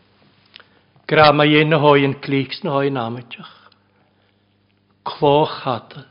Gra 1.07 1.31
mae 1.31 1.61
un 1.61 1.75
o 1.75 1.79
hoi 1.79 2.03
yn 2.03 2.17
clics 2.23 2.63
na 2.63 2.73
hoi 2.75 2.89
yn 2.89 2.99
amydach. 2.99 3.53
Cloch 5.07 5.61
hadau 5.63 6.07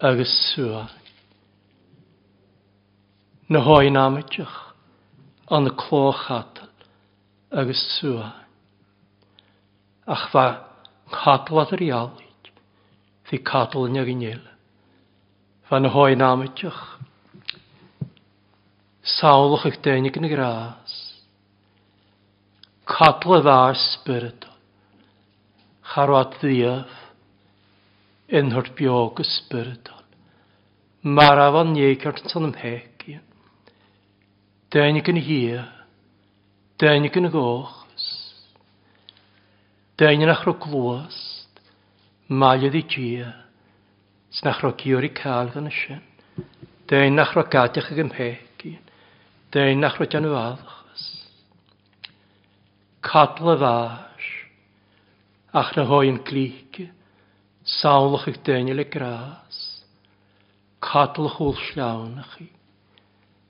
agus 0.00 0.54
sua. 0.54 0.88
Na 3.48 3.60
hoi 3.60 3.90
namitach 3.90 4.74
an 5.50 5.64
na 5.64 5.70
chlóchatal 5.70 6.68
agus 7.50 8.00
sua. 8.00 8.32
Ach 10.06 10.30
fa 10.32 10.44
chatlat 11.10 11.72
yr 11.72 11.82
ialid, 11.88 12.52
fi 13.24 13.38
catal 13.38 13.88
yn 13.88 13.98
ag 14.02 14.10
unéle. 14.10 14.52
Fa 15.68 15.80
na 15.80 15.90
háin 15.90 16.22
amidteach 16.22 16.96
Saulach 19.06 19.66
ag 19.66 19.78
dénig 19.82 20.18
na 20.18 20.26
grás. 20.26 20.94
Catla 22.90 23.38
dda'r 23.38 23.78
spiritol. 23.78 24.50
Charwat 25.92 26.34
ddiaf 26.42 27.05
yn 28.26 28.50
hwrt 28.50 28.74
biog 28.78 29.20
ysbrydol. 29.22 30.02
Mae'r 31.06 31.42
afon 31.44 31.76
ieicart 31.78 32.24
yn 32.24 32.32
son 32.32 32.48
ymheg 32.48 33.04
i. 33.06 33.18
Yn 34.76 35.20
hir, 35.22 35.62
dynig 36.82 37.14
yn 37.16 37.30
gochs, 37.30 38.06
dynig 39.96 40.26
yn 40.26 40.32
achro 40.34 40.56
glwast, 40.60 41.62
malydd 42.28 42.74
i 42.76 42.82
gia, 42.90 43.30
sy'n 44.34 44.50
achro 44.50 44.72
giwr 44.76 45.06
i 45.06 45.12
cael 45.14 45.52
gan 45.54 45.70
ysyn, 45.70 46.02
dynig 46.90 47.14
yn 47.14 47.22
achro 47.22 47.46
gadech 47.46 47.92
ag 47.94 48.02
ymheg 48.02 48.66
i, 48.66 48.74
dynig 49.54 49.78
yn 49.78 49.88
achro 49.88 50.10
y 50.10 50.34
addachas. 50.42 51.06
Cadl 53.06 53.54
y 53.54 53.56
fash, 53.62 54.30
ach 55.54 55.72
na 55.78 55.86
hoi 55.86 56.08
yn 56.10 56.20
glig. 56.26 56.82
Saulach 57.66 58.28
ag 58.30 58.38
dynil 58.46 58.78
y 58.78 58.86
gras, 58.86 59.56
cadlach 60.78 61.40
ôl 61.42 61.56
llawnach 61.74 62.36
chi, 62.36 62.46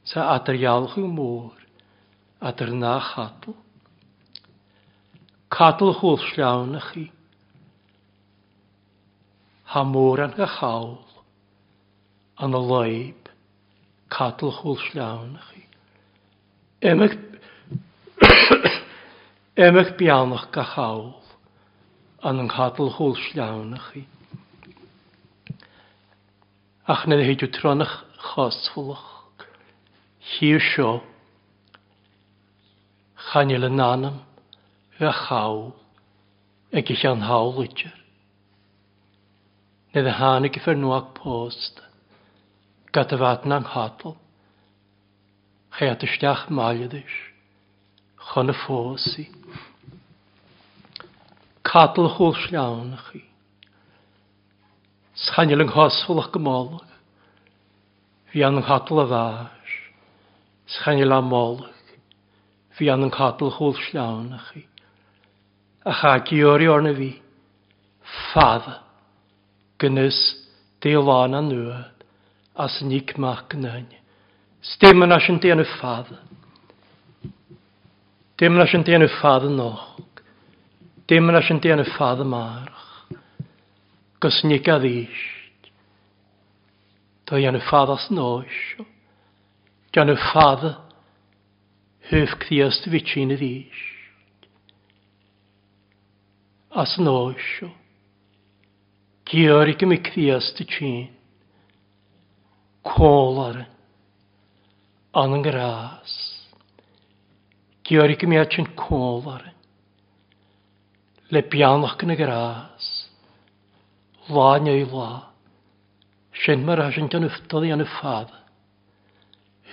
sa 0.09 0.31
adrialach 0.33 0.97
yw 0.97 1.11
môr, 1.13 1.53
adr 2.41 2.73
na 2.73 2.95
chadl. 3.11 3.53
Cadlach 5.53 6.01
ôl 6.01 6.17
llawnach 6.33 6.89
chi, 6.95 7.11
ha 9.75 9.85
môr 9.85 10.25
an 10.25 10.33
gachawl. 10.39 10.97
an 12.37 12.53
y 12.53 12.61
leib, 12.61 13.29
cadlach 14.13 14.65
ôl 14.65 14.81
llawnach 14.93 15.53
chi. 15.53 15.63
Emach, 16.85 17.17
Emych 19.57 19.95
bianach 19.97 20.51
gachawl, 20.53 21.15
an 22.27 22.43
yn 22.43 22.51
cadl 22.51 22.91
hwyl 22.97 23.15
slawn 23.29 23.77
ych 23.77 23.91
chi. 23.93 24.03
Ach 26.91 27.05
na 27.07 27.19
ddweud 27.19 27.45
yw 27.47 27.51
tronach 27.55 27.93
chosfwlwch. 28.33 29.45
Hi'r 30.33 30.63
sio. 30.63 30.91
Chanil 33.29 33.69
yn 33.69 33.83
anam. 33.83 34.21
Y 34.99 35.13
chaw. 35.23 35.71
Ag 36.75 36.91
eich 36.95 37.07
an 37.07 37.27
hawl 37.29 37.63
ydger. 37.63 37.95
Nid 39.95 40.11
y 40.11 40.15
hanig 40.19 40.59
i 40.59 40.63
ffyrnwag 40.63 41.13
post. 41.19 41.83
Gad 42.95 43.15
y 43.15 43.21
fadn 43.23 43.55
ang 43.55 43.71
hadl. 43.71 44.17
Chai 45.79 45.93
at 45.95 46.07
ysdiach 46.07 46.49
mael 46.51 46.87
ydych. 46.89 47.19
Chon 48.33 48.51
y 48.51 48.59
ffosi 48.65 49.29
cadl 51.77 52.07
hwyl 52.15 52.37
llawn 52.49 52.95
chi. 53.07 53.19
Sganil 55.27 55.61
yng 55.61 55.69
nghosfwl 55.69 56.23
ac 56.23 56.39
ymol. 56.39 56.71
Fi 58.33 58.45
an 58.47 58.57
yng 58.63 58.65
cadl 58.65 59.03
y 59.03 59.05
fas. 59.11 59.75
Sganil 60.77 61.13
am 61.13 61.29
molwg. 61.29 61.67
Fi 62.79 62.89
an 62.93 63.05
yng 63.05 63.13
cadl 63.13 63.53
hwyl 63.59 63.77
llawn 63.91 64.33
chi. 64.47 64.65
A 65.85 65.93
chagi 66.01 66.41
o'r 66.49 66.65
orna 66.73 66.95
fi. 66.97 67.11
Ffad. 68.15 68.73
Gynnys 69.77 70.23
a 70.81 71.29
nŵad. 71.29 72.05
As 72.57 72.81
nic 72.81 73.19
mac 73.19 73.53
yn 73.53 73.69
hyn. 73.69 73.89
Stem 74.65 75.05
yn 75.05 75.13
asyn 75.13 75.43
dyn 75.45 75.61
y 75.61 75.69
ffad. 75.77 76.09
Dim 78.41 78.57
yn 78.57 78.65
asyn 78.65 78.85
dyn 78.87 79.05
y 79.05 79.13
ffad 79.19 79.45
yn 79.51 79.61
och. 79.61 80.06
Dim 81.07 81.31
yn 81.31 81.39
asyn 81.39 81.61
dian 81.63 81.83
y 81.83 81.87
ffad 81.87 82.23
ymarach. 82.25 82.85
Gysnig 84.23 84.67
a 84.73 84.79
ddysg. 84.83 85.71
Da 87.27 87.39
ian 87.39 87.59
y 87.59 87.63
ffad 87.63 87.93
as 87.95 88.09
noesio. 88.11 88.87
Dian 89.95 90.11
y 90.11 90.17
ffad 90.19 90.67
hyf 92.11 92.35
cthiast 92.43 92.91
chi'n 92.91 93.35
y 93.35 93.39
ddysg. 93.39 94.49
As 96.75 96.97
noesio. 96.99 97.71
Gior 99.31 99.71
i 99.71 99.79
gymig 99.79 100.03
cthiast 100.11 100.59
y 100.63 100.69
chi'n. 100.75 101.07
Cwol 102.87 103.41
ar 103.43 103.57
tsin. 103.57 103.67
Cólaren. 103.67 103.73
Anangras. 105.17 106.15
Giorig 107.89 108.21
ym 108.27 108.35
i 108.35 108.39
atyn 108.43 108.67
cólaren 108.77 109.56
le 111.31 111.43
bianach 111.43 111.97
gan 111.99 112.11
y 112.11 112.17
gras. 112.17 113.11
Lá 114.29 114.59
neu 114.59 114.87
lá. 114.87 115.33
Sy'n 116.45 116.65
mar 116.65 116.81
a 116.81 116.91
sy'n 116.93 117.09
dynyftodd 117.11 117.67
i 117.67 117.73
yn 117.75 117.83
y 117.83 117.87
ffad. 117.97 118.31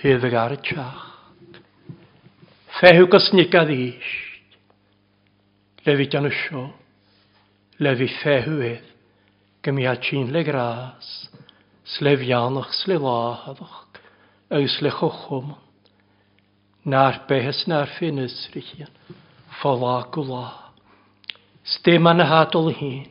Hydd 0.02 0.26
ag 0.26 0.34
ar 0.40 0.54
y 0.56 0.58
tiach. 0.66 1.04
Fehw 2.80 3.06
gosnig 3.10 3.54
a 3.54 3.62
ddysg. 3.68 4.50
Lefi 5.86 6.08
dan 6.10 6.26
y 6.26 6.32
sio. 6.34 6.64
Lefi 7.78 8.08
fehw 8.22 8.58
edd. 8.72 8.90
Gymia 9.62 9.94
tîn 10.02 10.32
le 10.34 10.42
gras. 10.44 11.12
Slef 11.94 12.24
ianach 12.26 12.72
sle 12.80 12.98
láhadach. 12.98 14.00
Eus 14.50 14.80
le 14.82 14.90
chochwm. 14.90 15.54
Na'r 16.84 17.22
behes 17.28 17.62
na'r 17.70 17.88
ffyn 17.94 18.24
ysrych. 18.26 18.74
Fala 19.62 20.02
gwlaa. 20.10 20.63
Stéman 21.64 22.20
a 22.20 22.24
hátol 22.24 22.70
hín. 22.70 23.06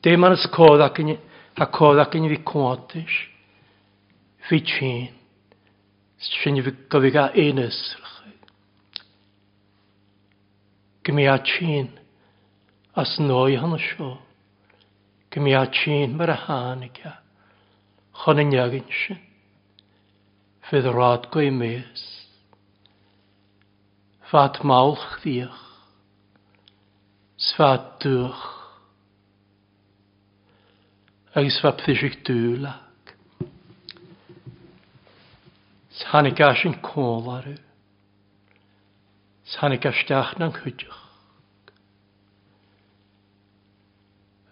Téman 0.00 0.30
az 0.30 0.48
kódakin, 0.50 1.18
a 1.54 1.68
kódakin 1.68 2.26
vi 2.26 2.42
kóntis. 2.42 3.36
Vi 4.48 4.62
csín. 4.62 5.10
Sin 6.18 6.54
vi 6.54 6.74
kavigá 6.88 7.30
énesrach. 7.34 8.22
Gmi 11.02 11.26
a 11.26 11.40
csín. 11.40 11.98
As 12.92 13.16
nói 13.16 13.54
hana 13.54 13.78
seo. 13.78 14.16
Gmi 15.30 15.54
a 15.54 15.68
csín 15.68 16.10
mar 16.10 16.28
a 16.28 16.34
hánigia. 16.34 17.22
Chana 18.12 18.42
nyagin 18.42 18.84
sin. 18.88 19.26
Fydd 20.60 20.84
rád 20.84 21.26
go 21.30 21.40
i 21.40 21.50
mes. 21.50 22.26
Fat 24.20 24.62
maulch 24.62 25.00
chdiach 25.16 25.67
na'n 27.56 28.36
agis 31.38 31.58
vaptisik 31.64 32.14
tuulak 32.26 33.14
sanikaasin 36.00 36.74
koolaru 36.88 37.56
sanikaastaahnan 39.54 40.52
hutjuq 40.60 40.98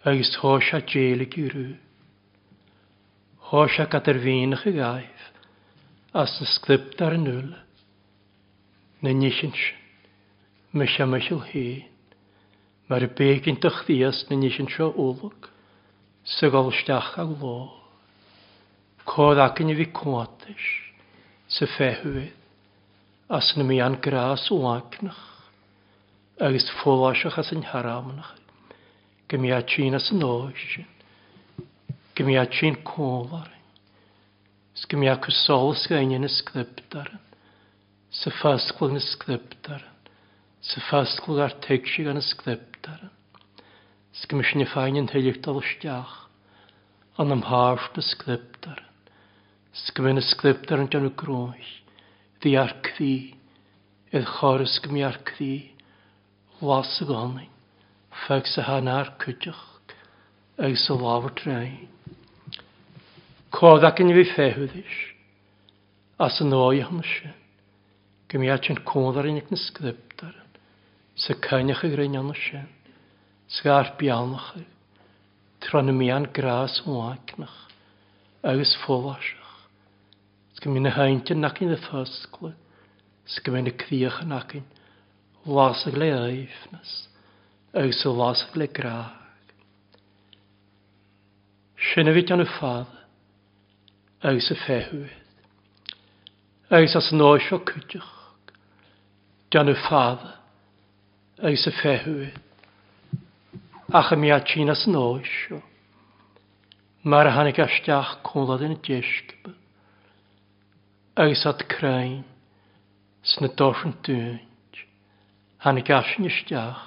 agis 0.07 0.31
hoosha 0.43 0.79
jeelig 0.93 1.35
yru 1.47 1.67
fynach 3.51 3.87
katerviinige 3.87 4.73
gaif. 4.73 5.21
As 6.15 6.41
na 6.41 6.47
skriptar 6.47 7.17
nul 7.19 7.49
na 9.03 9.11
nishinsh 9.11 9.75
misha 10.73 11.05
mishil 11.07 11.41
heen 11.51 11.96
Mar 12.87 13.03
y 13.03 13.09
beg 13.18 13.49
yn 13.51 13.57
dychdias 13.59 14.22
na 14.29 14.37
nes 14.38 14.57
yn 14.62 14.68
tro 14.70 14.92
olwg, 14.94 15.49
sy'n 16.37 16.53
golstach 16.55 17.16
a 17.18 17.25
lo. 17.27 17.57
Codd 19.07 19.40
ac 19.42 19.62
yn 19.62 19.72
i 19.72 19.77
fi 19.79 19.87
cwantys, 19.94 20.66
sy'n 21.51 21.72
fehwydd, 21.75 22.35
as 23.35 23.49
na 23.59 23.66
mi 23.66 23.81
an 23.83 23.99
gras 24.03 24.46
o 24.55 24.61
agnach, 24.70 25.25
agos 26.38 26.68
ffolasioch 26.79 27.40
as 27.42 27.51
yn 27.57 27.64
haramnach, 27.72 28.37
gymiad 29.31 29.66
sy'n 29.72 29.99
as 29.99 30.12
yn 30.14 30.22
oesyn, 30.22 30.87
gymiad 32.14 32.55
sy'n 32.55 32.79
cwlaren, 32.87 33.64
sgymiad 34.79 35.25
cwsol 35.27 35.75
sgain 35.83 36.14
yn 36.14 36.29
ysglypdaren, 36.29 37.22
sy'n 38.14 38.38
ffasgwyl 38.38 38.94
yn 38.94 39.03
ysglypdaren, 39.03 39.94
sy'n 40.70 40.87
ffasgwyl 40.87 41.42
ar 41.49 41.59
tegsig 41.66 42.07
yn 42.14 42.22
ysglypdaren, 42.22 42.76
dara. 42.87 43.11
Sgymys 44.16 44.55
ni 44.57 44.64
ffainin 44.64 45.11
helig 45.12 45.42
dalstiach, 45.44 46.14
an 47.20 47.33
am 47.35 47.42
haast 47.51 47.99
y 48.01 48.05
sgliptar. 48.05 48.81
Sgymyn 49.77 50.20
y 50.20 50.25
sgliptar 50.25 50.81
yn 50.81 50.88
dyn 50.92 51.09
o 51.11 51.12
groes, 51.12 51.72
ddi 52.40 52.55
ar 52.61 52.72
cdi, 52.87 53.35
edd 54.16 54.29
chor 54.38 54.64
ysgym 54.64 54.96
i 54.96 55.05
ar 55.05 55.18
cdi, 55.29 55.53
las 56.64 56.94
y 57.05 57.09
gonin, 57.09 57.51
ffeg 58.25 58.49
sy 58.49 58.64
han 58.64 58.88
ar 58.88 59.12
cydioch, 59.20 59.64
ag 60.57 60.77
sy 60.81 60.96
lawr 60.96 61.33
trein. 61.37 61.90
Codd 63.53 63.85
ac 63.88 64.01
yn 64.05 64.14
fi 64.16 64.25
ffehyddys, 64.33 64.96
as 66.20 66.40
yn 66.44 66.57
o'i 66.57 66.81
hamysyn, 66.85 67.37
gymiach 68.33 68.70
yn 68.72 68.81
cwndar 68.88 69.29
yn 69.29 69.42
ag 69.42 69.53
nysgliptar, 69.53 70.33
sy 71.16 71.37
cynnach 71.44 71.85
y 71.85 71.92
grein 71.92 72.16
amysyn. 72.20 72.72
Sgar 73.49 73.95
bianach, 73.99 74.57
tronymian 75.61 76.33
gras 76.33 76.83
o 76.87 77.01
agnach. 77.11 77.67
agus 78.47 78.77
fólasach. 78.85 79.67
Sgym 80.57 80.79
yn 80.79 80.89
y 80.89 80.93
haintyn 80.95 81.43
nac 81.43 81.59
yn 81.65 81.75
y 81.75 81.79
ffysglu, 81.83 82.53
sgym 83.29 83.59
yn 83.59 83.71
y 83.71 83.75
cdiach 83.83 84.23
yn 84.23 84.31
nac 84.33 84.55
yn 84.57 84.65
lasag 85.51 85.99
le 85.99 86.09
eifnas, 86.15 86.93
agus 87.75 88.05
y 88.07 88.13
lasag 88.15 88.55
le 88.57 88.69
graag. 88.79 89.51
Sian 91.91 92.09
y 92.09 92.15
fyd 92.17 92.33
yn 92.37 92.47
y 92.47 92.49
ffad, 92.55 92.95
agus 94.23 94.49
y 94.55 94.59
ffehwydd, 94.63 95.21
agus 96.71 96.97
as 96.99 97.13
yn 97.13 97.27
oes 97.27 97.51
o 97.53 97.61
cwdych, 97.69 98.13
dan 99.53 99.75
y 99.75 99.77
ffad, 99.85 100.25
agus 101.43 101.67
y 101.69 101.75
ffehwydd 101.83 102.43
ach 103.92 104.16
mi 104.16 104.31
a 104.31 104.40
China 104.40 104.75
san 104.75 104.94
óisio. 104.94 105.62
Mae'r 107.07 107.31
hannig 107.31 107.61
astiach 107.62 108.16
cwlad 108.27 108.64
yn 108.66 108.75
y 108.75 108.79
ddysgb. 108.83 109.53
Agus 111.16 111.44
at 111.46 111.62
crain, 111.70 112.25
sna 113.22 113.49
dorf 113.55 113.85
yn 113.87 113.94
dŵnt, 114.05 114.83
hannig 115.62 115.92
asyn 115.94 116.27
isteach, 116.27 116.83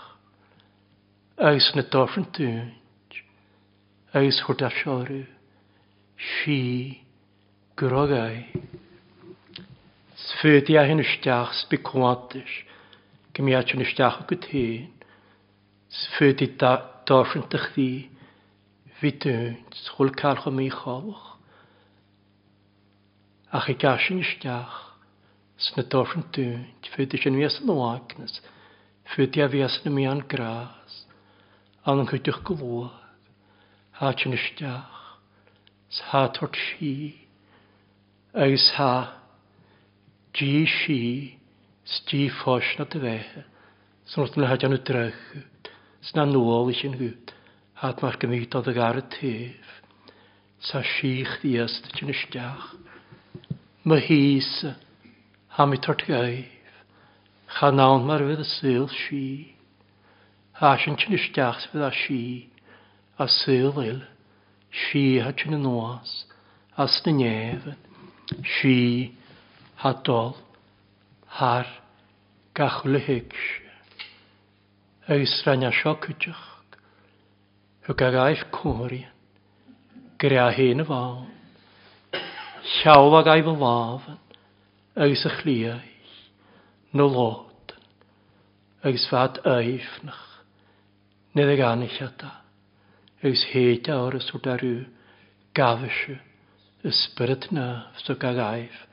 agus 1.39 1.71
na 1.75 1.85
dorf 1.87 2.19
yn 2.19 2.27
dŵnt, 2.35 3.21
agus 4.11 4.43
hwrdd 4.43 4.67
asioru, 4.67 5.23
si, 6.19 6.59
grogai. 7.79 8.43
Sfydi 10.19 10.75
a 10.75 10.83
hyn 10.83 10.99
isteach 10.99 11.55
sbi 11.63 11.79
cwadys, 11.79 12.59
gymiad 13.33 13.71
yn 13.71 13.87
isteach 13.87 14.19
o 14.19 14.27
gytyn. 14.27 14.98
Sfyd 15.89 16.43
i 16.45 16.47
dorfyn 17.09 17.47
dych 17.49 17.71
ddi, 17.73 17.89
fydyn, 18.99 19.57
sgwyl 19.73 20.11
cael 20.19 20.41
o 20.45 20.53
mi 20.53 20.67
chowch. 20.69 21.25
Ach 23.49 23.69
i 23.71 23.73
gas 23.73 24.03
gasyn 24.03 24.21
ysdiach, 24.21 24.75
sna 25.57 25.85
dorfyn 25.89 26.27
dyn, 26.35 26.67
fyd 26.93 27.15
i 27.17 27.21
sy'n 27.21 27.39
fias 27.39 27.57
yn 27.63 27.73
oagnes, 27.73 28.37
fyd 29.15 29.39
i 29.39 29.45
a 29.45 29.49
fias 29.49 29.79
yn 29.81 29.95
mi 29.95 30.05
an 30.05 30.21
gras, 30.29 31.01
an 31.89 32.03
yn 32.03 32.09
chwydwch 32.11 32.43
gwlwag, 32.45 32.93
hát 33.97 34.25
yn 34.29 34.37
ysdiach, 34.37 35.03
shat 35.89 36.37
tort 36.37 36.59
si, 36.67 36.93
agus 38.37 38.69
ha, 38.77 38.93
dí 40.37 40.67
si, 40.69 41.01
stí 41.97 42.27
fós 42.43 42.75
na 42.77 42.85
dy 42.85 43.01
bheithe, 43.01 43.49
Sôn 44.09 44.25
wrth 44.25 44.39
yn 44.39 44.47
hadian 44.49 44.73
y 44.73 44.77
drach. 44.81 45.17
Sna 45.99 46.23
nôl 46.23 46.69
is 46.71 46.79
yn 46.87 46.95
hwt. 46.95 47.33
Had 47.81 47.99
mae'r 47.99 48.17
gymryd 48.21 48.55
oedd 48.55 48.69
ag 48.71 48.79
ar 48.83 48.99
y 49.01 49.03
tef. 49.11 49.73
Sa 50.63 50.79
sych 50.95 51.33
ddiast 51.41 51.89
yn 51.99 52.11
ysdiach. 52.13 52.69
Mae 53.83 54.03
hys 54.05 54.49
ham 55.57 55.75
i 55.75 55.79
tort 55.83 56.05
gaif. 56.07 56.47
cha 57.49 57.67
Chanawn 57.67 58.07
mae'r 58.07 58.23
fydd 58.29 58.45
y 58.45 58.47
syl 58.47 58.87
si. 58.95 59.27
Has 60.61 60.87
yn 60.87 60.95
yn 60.95 61.19
ysdiach 61.19 61.67
fydd 61.71 61.87
a 61.89 61.91
si. 62.05 62.23
A 63.19 63.27
syl 63.27 63.83
il. 63.83 64.03
Si 64.71 65.05
hat 65.19 65.43
yn 65.47 65.59
y 65.59 65.63
nos. 65.63 66.23
As 66.77 67.01
na 67.05 67.15
nefyn. 67.19 67.79
Si 68.55 68.77
hadol. 69.83 70.37
Har. 71.39 71.67
Gachlyhig 72.55 73.35
si. 73.35 73.68
Ysran 75.09 75.65
a 75.65 75.71
siocwtioch. 75.73 76.41
Hwg 77.87 78.01
ag 78.05 78.15
aif 78.21 78.43
cwrian. 78.53 79.09
Grea 80.21 80.51
hyn 80.53 80.83
y 80.83 80.85
fawn. 80.85 81.31
Llaw 82.75 83.15
ag 83.17 83.31
aif 83.33 83.49
y 83.49 83.55
lafan. 83.57 84.19
Ys 84.93 85.25
y 85.25 85.31
chliau. 85.39 85.81
No 86.93 87.09
lodan. 87.09 87.81
Ys 88.85 89.09
fad 89.09 89.41
aifnach. 89.49 90.21
Nid 91.33 91.55
ag 91.55 91.65
anillada. 91.71 92.31
Ys 93.25 93.49
heita 93.49 93.97
o'r 94.05 94.21
yswdarw. 94.21 94.85
Gafysio. 95.57 96.21
Ysbryd 96.85 97.49
na. 97.49 97.89
Sog 98.05 98.29
ag 98.29 98.45
aif. 98.45 98.85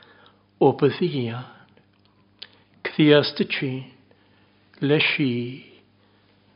O 0.64 0.72
byddian. 0.72 1.44
Cthias 2.88 3.36
dy 3.36 3.52
tîn. 3.52 3.80
Leshi 4.80 5.75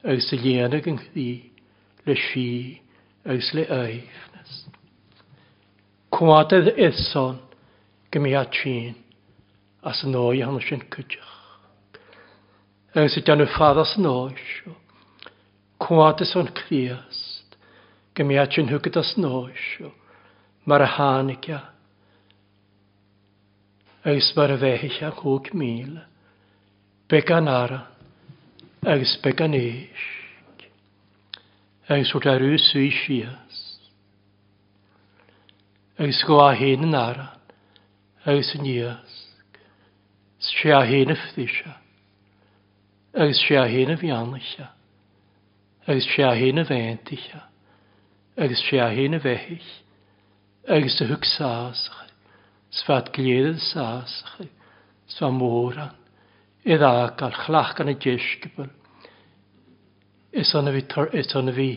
agus 0.03 0.31
y 0.33 0.39
léanag 0.41 0.87
yn 0.89 0.99
chdi 1.01 1.29
le 2.07 2.17
si 2.17 2.81
agus 3.25 3.51
le 3.57 3.67
aifnas. 3.69 4.55
Cwmadedd 6.15 6.71
edson 6.77 7.37
gymiad 8.13 8.55
sin 8.57 8.97
as 9.85 10.01
yn 10.07 10.17
o'i 10.17 10.41
hannes 10.45 10.65
sy'n 10.69 10.87
cydioch. 10.93 11.37
Agus 12.97 13.19
y 13.21 13.25
dan 13.27 13.45
y 13.45 13.49
ffad 13.53 13.83
as 13.83 13.93
yn 14.01 14.09
o'i 14.09 14.37
sio. 14.41 14.75
Cwmadedd 15.85 16.33
son 16.33 16.49
chdiast 16.63 17.59
gymi 18.17 18.41
a 18.41 18.49
sin 18.49 18.73
hwgyd 18.73 18.97
as 19.01 19.13
yn 19.21 19.29
o'i 19.29 19.53
sio. 19.69 19.93
Mae'r 20.65 20.87
hanigia. 20.97 21.61
Agus 24.05 24.33
mae'r 24.37 24.57
fehill 24.65 25.01
a 25.05 25.15
chwg 25.21 25.53
mil. 25.53 25.97
Began 27.11 27.53
arall 27.53 27.90
agus 28.87 29.17
beganéis, 29.23 30.07
agus 31.89 32.15
wrth 32.15 32.31
arw 32.31 32.57
swy 32.59 32.89
sias, 33.03 33.59
agus 35.99 36.23
go 36.25 36.41
a 36.41 36.55
hen 36.55 36.89
yn 36.89 36.97
ara. 36.97 37.29
agus 38.29 38.53
yn 38.57 38.67
iasg, 38.69 39.61
si 40.45 40.73
a 40.73 40.81
hen 40.85 41.13
y 41.13 41.17
ffdysio, 41.17 41.73
agus 43.15 43.41
si 43.47 43.57
a 43.57 43.65
hen 43.69 43.95
y 43.95 43.97
fianlysio, 44.01 44.67
agus 45.87 46.09
si 46.13 46.23
a 46.23 46.35
hen 46.37 46.61
y 46.61 46.65
fentisio, 46.69 47.41
agus 48.37 48.61
si 48.67 48.77
a 48.77 48.91
hen 48.93 49.17
y 49.17 49.23
fehyll, 49.25 49.71
agus 50.69 51.01
y 51.01 51.09
hwg 51.09 51.25
sasach, 51.33 52.13
sfad 52.83 53.09
gledyd 53.17 53.63
sasach, 53.71 54.45
sfa 55.09 55.33
môran, 55.33 55.97
idda 56.65 57.15
gael 57.17 57.35
chlach 57.45 57.75
gan 57.79 57.93
y 57.93 57.97
jesgybl. 58.01 58.69
Is 60.33 60.53
o'n 60.55 60.71
fi 60.71 60.85
is 61.19 61.35
o'n 61.35 61.53
fi 61.55 61.71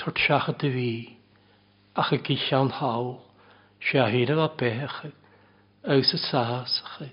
tortsach 0.00 0.48
dy 0.58 0.70
fi 0.74 0.90
ach 1.98 2.12
y 2.16 2.18
gilliawn 2.26 2.72
hawl 2.80 3.18
se 3.82 4.00
a 4.00 4.08
hyn 4.10 4.32
efo 4.34 4.48
bech 4.58 4.98
ews 5.94 6.14
y 6.14 6.20
sas 6.24 6.80
chi 6.94 7.10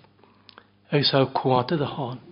ews 0.95 1.13
aw 1.17 1.27
cwad 1.35 1.75
ydw 1.75 1.91
hon. 1.97 2.23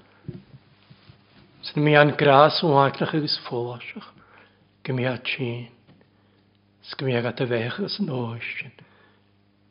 Sy'n 1.63 1.83
mi 1.83 1.95
an 1.99 2.15
gras 2.19 2.63
o 2.63 2.73
aglach 2.79 3.13
agos 3.15 3.37
ffwlasach 3.45 4.09
gymi 4.83 5.05
a 5.07 5.17
tîn 5.19 5.69
sgymi 6.89 7.15
ag 7.19 7.29
at 7.29 7.43
y 7.43 7.47
fech 7.51 7.79
agos 7.79 7.99
yn 8.01 8.11
oes 8.13 8.49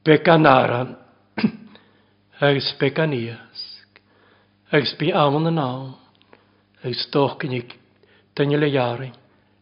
Began 0.05 0.47
aran 0.47 0.97
Ys 2.43 2.73
bec 2.81 2.99
an 2.99 3.13
ias 3.15 3.72
agus 4.73 4.95
bí 4.97 5.11
amon 5.13 5.51
yn 5.51 5.61
awn, 5.61 5.89
agus 6.81 7.05
doch 7.13 7.35
dóchanig 7.37 7.75
daine 8.35 8.57
le 8.57 8.71
cant 8.73 9.19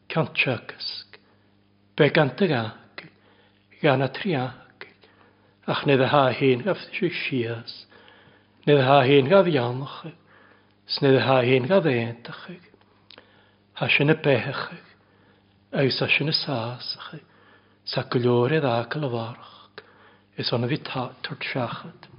canseachasg, 0.08 1.18
be 1.96 2.10
ganta 2.10 2.46
gaag, 2.46 3.02
gan 3.82 4.02
a 4.02 4.08
triaag, 4.08 4.86
ach 5.66 5.82
nid 5.86 6.00
ha 6.12 6.28
hyn 6.30 6.62
gaf 6.62 6.78
sy'n 6.94 7.10
sias, 7.10 7.74
nid 8.66 8.78
ha 8.86 9.00
hyn 9.02 9.26
gaf 9.26 9.50
ianach, 9.50 10.12
snid 10.86 11.18
a 11.18 11.24
ha 11.26 11.40
hyn 11.42 11.66
gaf 11.66 11.90
éintach, 11.90 12.46
ha 13.82 13.88
sy'n 13.90 14.14
y 14.14 14.18
bechach, 14.22 14.68
agus 15.72 16.00
a 16.06 16.06
sy'n 16.06 16.30
y 16.30 16.36
sasach, 16.38 17.18
sa 17.82 18.06
gulóir 18.06 18.60
a 18.60 18.62
ddagal 18.62 19.10
y 19.10 19.12
warach, 19.18 19.82
is 20.38 20.54
o'n 20.54 20.62
a 20.62 20.70
fi 20.70 20.78
tart 20.86 21.34
seachad. 21.50 22.09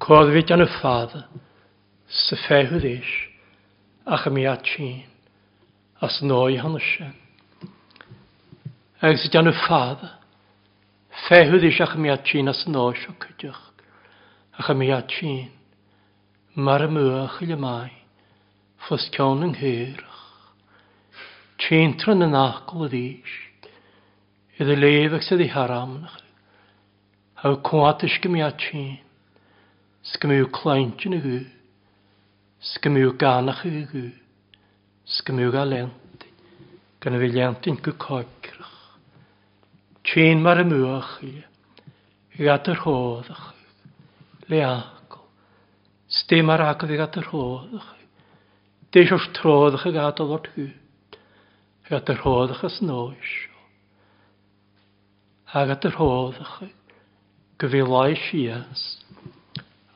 Cod 0.00 0.30
Codfyd 0.30 0.48
yn 0.54 0.62
y 0.64 0.66
ffad, 0.78 1.12
sy 2.08 2.36
ffehwyd 2.46 2.84
eis, 2.88 3.08
ach 4.08 4.24
y 4.26 4.30
mi 4.32 4.46
atsyn, 4.48 5.02
as 6.00 6.22
noi 6.24 6.56
hann 6.56 6.78
ysyn. 6.78 7.12
Ag 9.04 9.18
sydd 9.20 9.36
yn 9.42 9.50
y 9.50 9.52
ffad, 9.58 10.06
ffehwyd 11.26 11.66
eis 11.68 11.82
ach 11.84 11.98
y 11.98 12.00
mi 12.00 12.12
atsyn 12.14 12.48
as 12.48 12.62
noi 12.64 12.96
sio 12.96 13.12
cydwch, 13.20 13.60
ach 14.56 14.70
y 14.72 14.78
mi 14.80 14.88
atsyn, 14.96 15.52
mar 16.56 16.86
y 16.86 16.88
mwych 16.96 17.36
il 17.44 17.52
y 17.58 17.60
mai, 17.60 17.92
ffos 18.86 19.10
cion 19.12 19.44
yng 19.50 19.52
nghyrch. 19.58 20.24
Tyn 21.60 21.98
tran 22.00 22.24
yn 22.24 22.40
achol 22.40 22.88
y 22.88 22.90
ddys, 22.96 23.36
iddo 24.56 24.80
lefag 24.80 25.28
sydd 25.28 25.44
ei 25.44 25.52
haramnach, 25.52 26.18
hau 27.44 27.60
cwatys 27.68 28.16
gymia 28.24 28.48
tyn, 28.64 28.96
Sgymw 30.00 30.46
claint 30.56 31.02
yn 31.04 31.18
yw. 31.18 31.40
Sgymw 32.64 33.12
ganach 33.20 33.66
yw. 33.68 34.06
Sgymw 35.04 35.50
galent. 35.52 36.24
Gan 37.00 37.16
y 37.16 37.20
fi 37.20 37.28
filiant 37.28 37.68
yn 37.68 37.76
gycoicrach. 37.84 38.76
Tîn 40.08 40.40
mar 40.44 40.60
y 40.62 40.64
mwach 40.68 41.18
i. 41.24 41.34
I 42.40 42.46
gad 42.46 42.68
yr 42.72 42.80
hoddach. 42.86 43.50
Leacol. 44.48 45.26
Stym 46.08 46.48
ar 46.52 46.64
agaf 46.64 46.90
i 46.92 46.96
gad 47.00 47.20
yr 47.20 47.28
hoddach. 47.34 47.92
Deis 48.90 49.12
o'r 49.14 49.28
troddach 49.36 49.84
y 49.86 49.92
gad 49.94 50.24
o 50.24 50.28
fod 50.32 50.48
hwyd. 50.54 51.18
I 51.84 51.92
gad 51.92 52.14
yr 52.14 52.24
hoddach 52.24 52.64
as 52.68 52.80
noes. 52.80 53.36
Ag 55.52 55.76
yr 55.76 56.00
hoddach. 56.00 56.56
Gyfi 57.60 57.84
lai 57.84 58.16
sias 58.16 58.99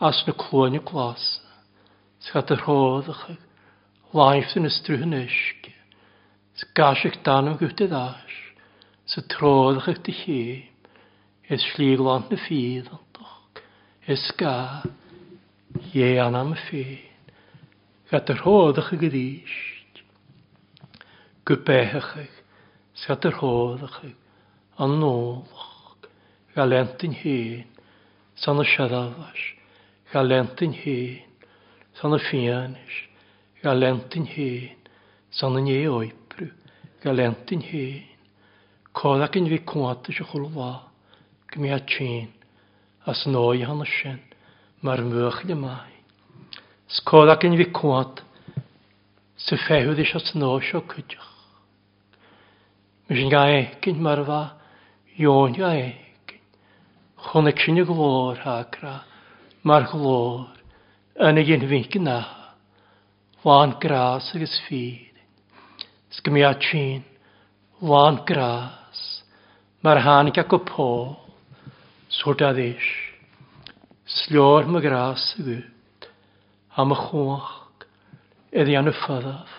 as 0.01 0.25
na 0.27 0.33
clóine 0.33 0.81
glas, 0.81 1.41
sa 2.21 2.41
a 2.41 2.57
rhódacha, 2.57 3.37
láimh 4.13 4.57
na 4.57 4.69
struhannisg, 4.69 5.71
dan 6.55 6.71
gaisiach 6.75 7.23
danam 7.23 7.59
as, 7.59 7.75
ddás, 7.79 8.35
sa 9.07 9.21
ych 9.89 10.03
dy 10.03 10.13
chi, 10.13 10.41
is 11.49 11.63
slíglant 11.75 12.31
na 12.31 12.39
ffydd 12.41 12.89
yn 12.91 12.99
fídantach, 12.99 13.63
ys 14.09 14.25
ga, 14.39 14.83
ie 15.95 16.19
anam 16.19 16.55
y 16.55 16.61
ffein, 16.67 17.33
gat 18.11 18.31
a 18.31 18.35
rhódacha 18.39 18.99
gydíst, 18.99 20.03
gwbechach, 21.47 22.15
sa 22.95 23.15
a 23.15 23.31
ych, 23.31 24.15
an 24.79 24.99
nôlach, 24.99 26.09
galentyn 26.55 27.15
hyn, 27.15 27.67
san 28.35 28.59
y 28.59 28.67
siadafas, 28.75 29.54
gael 30.15 30.31
lentyn 30.31 30.79
hyn, 30.79 31.21
san 31.99 32.15
y 32.15 32.23
fianis, 32.31 32.97
gael 33.61 33.83
lentyn 33.83 34.31
hyn, 34.31 34.91
san 35.35 35.59
y 35.59 35.67
ni 35.67 35.79
oibru, 35.91 36.53
gael 37.03 37.19
lentyn 37.19 37.67
hyn, 37.67 38.03
Kodak 38.95 39.35
yn 39.35 39.49
fi 39.51 39.59
cwanta 39.67 40.13
sy'n 40.15 40.29
chwlwa, 40.31 40.69
a 41.75 41.79
tîn, 41.83 42.29
as 43.11 43.25
noi 43.27 43.65
hann 43.67 43.83
y 43.83 43.89
sien, 43.91 44.21
mae'r 44.87 45.03
mwych 45.03 45.41
le 45.49 45.57
mai. 45.59 45.91
Skodak 46.87 47.43
yn 47.49 47.57
fi 47.59 47.67
cwant, 47.75 48.23
sy'n 49.35 49.61
ffehwyd 49.65 49.99
eisiau 49.99 50.23
snoi 50.23 50.63
sy'n 50.69 50.85
cwydioch. 50.93 51.33
Mysyn 53.11 53.35
ga 53.35 53.43
gael 53.51 53.59
egin 53.65 53.99
mae'r 54.07 54.23
fa, 54.31 54.41
ion 55.19 55.59
gael 55.59 55.83
egin, 55.89 56.47
chwnnw 57.27 57.57
cyn 57.65 57.83
y 57.83 58.95
mae'r 59.65 59.87
glor 59.89 60.51
yn 61.25 61.41
y 61.41 61.45
gyn 61.49 61.63
fync 61.71 61.95
na, 62.05 62.19
láan 63.47 63.79
grás 63.81 64.29
agus 64.37 64.59
fíd. 64.67 65.17
Sgym 66.13 66.37
i 66.37 66.45
atrin, 66.45 67.01
láan 67.81 68.21
grás, 68.29 69.01
mar 69.81 70.03
ac 70.05 70.53
o 70.53 70.61
pól, 70.69 71.17
sŵr 72.13 72.37
da 72.37 72.53
ddys. 72.53 72.93
Slior 74.05 74.69
my 74.69 74.85
grás 74.85 75.33
agwyd, 75.41 76.09
am 76.77 76.93
y 76.93 77.01
chwach, 77.01 77.53
eddi 78.53 78.77
an 78.77 78.93
y 78.93 78.95
ffyddaf, 79.01 79.59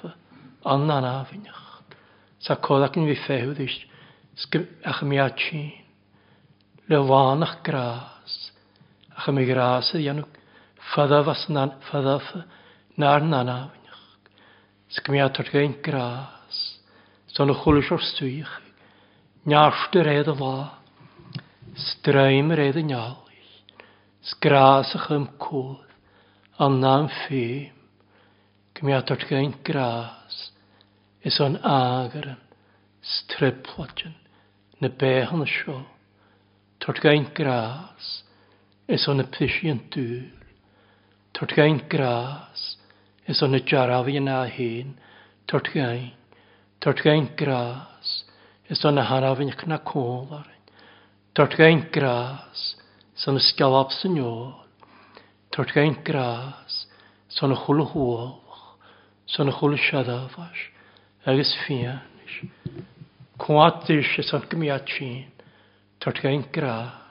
an 0.70 0.86
na'n 0.86 1.10
afynach. 1.18 1.82
Sa 2.46 2.62
codac 2.62 2.94
yn 2.94 3.10
fi 3.10 3.18
ffewdd 3.26 3.66
ys, 3.66 3.82
sgym 4.38 4.70
ach 4.86 5.02
mi 5.02 5.18
atrin, 5.18 5.74
le 6.94 7.02
láan 7.02 7.42
ach 7.42 7.64
grás, 7.66 8.15
ach 9.18 9.28
am 9.30 9.38
grasa 9.50 9.98
ianw 10.00 10.26
fada 10.92 11.20
fas 11.28 11.44
nan 11.56 11.70
fada 11.88 12.16
nar 12.98 13.22
nan 13.22 13.50
awnach 13.58 14.04
skmiator 14.96 15.48
gein 15.54 15.74
gras 15.86 16.56
son 17.34 17.50
chulishor 17.62 18.02
stuich 18.10 18.54
nyaste 19.52 20.00
reda 20.08 20.34
la 20.42 20.56
straim 21.88 22.48
reda 22.60 22.82
nyalich 22.92 23.54
skrasach 24.30 25.10
am 25.18 25.26
kod 25.46 25.90
an 26.64 26.80
nam 26.84 27.10
fim 27.22 27.76
gmiator 28.76 29.20
gein 29.30 29.52
gras 29.68 30.36
is 31.28 31.40
on 31.46 31.56
ageren 31.80 32.42
striplotjen 33.16 34.16
na 34.80 34.88
behan 35.00 35.46
sio 35.56 35.78
Tort 36.86 37.02
gain 37.02 37.26
gras, 37.34 38.24
is 38.88 39.08
on 39.10 39.24
y 39.24 39.26
pysi 39.34 39.72
yn 39.72 39.82
dŵl. 39.94 40.30
Tort 41.36 41.56
gain 41.58 41.82
gras, 41.90 42.78
is 43.28 43.42
on 43.44 43.58
y 43.58 43.64
jarafi 43.66 44.14
i 44.14 44.22
yna 44.22 44.44
hyn. 44.54 44.96
tort 45.48 45.70
gain, 45.74 46.12
tort 46.82 47.02
gain 47.04 47.30
gras, 47.38 48.24
is 48.70 48.84
on 48.86 48.98
y 48.98 49.06
haraf 49.06 49.42
yn 49.42 49.52
ychna 49.54 49.78
cólar. 49.86 50.48
Tort 51.36 51.58
gain 51.58 51.86
gras, 51.92 52.76
is 53.16 53.28
on 53.28 53.38
y 53.38 53.44
sgalab 53.44 53.92
sy'n 53.94 54.18
ôl. 54.24 54.54
Tort 55.54 55.74
gain 55.76 55.98
gras, 56.06 56.86
is 57.30 57.42
on 57.44 57.54
y 57.54 57.60
chwlw 57.62 57.90
hwolch, 57.94 58.60
is 59.28 59.40
on 59.40 59.52
y 59.52 59.56
chwlw 59.60 59.82
siadafas, 59.86 60.66
agos 61.26 61.54
fianis. 61.66 62.38
Cwad 63.38 63.90
is 63.92 64.34
on 64.34 64.46
gymiad 64.50 64.90
sy'n, 64.98 65.30
tort 66.00 66.22
gain 66.24 66.46
gras, 66.54 67.05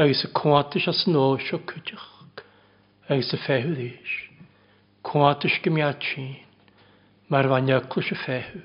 agus 0.00 0.24
a 0.24 0.28
cuáis 0.28 0.88
as 0.88 1.04
nó 1.06 1.36
seo 1.36 1.58
chuteach 1.58 2.06
agus 3.06 3.34
a 3.34 3.36
fethú 3.36 3.76
éis. 3.76 4.12
Cuáis 5.04 5.60
go 5.62 5.70
meart 5.70 6.00
sin 6.02 6.36
mar 7.28 7.44
bha 7.46 7.60
neacla 7.60 8.02
a 8.08 8.16
fethú 8.24 8.62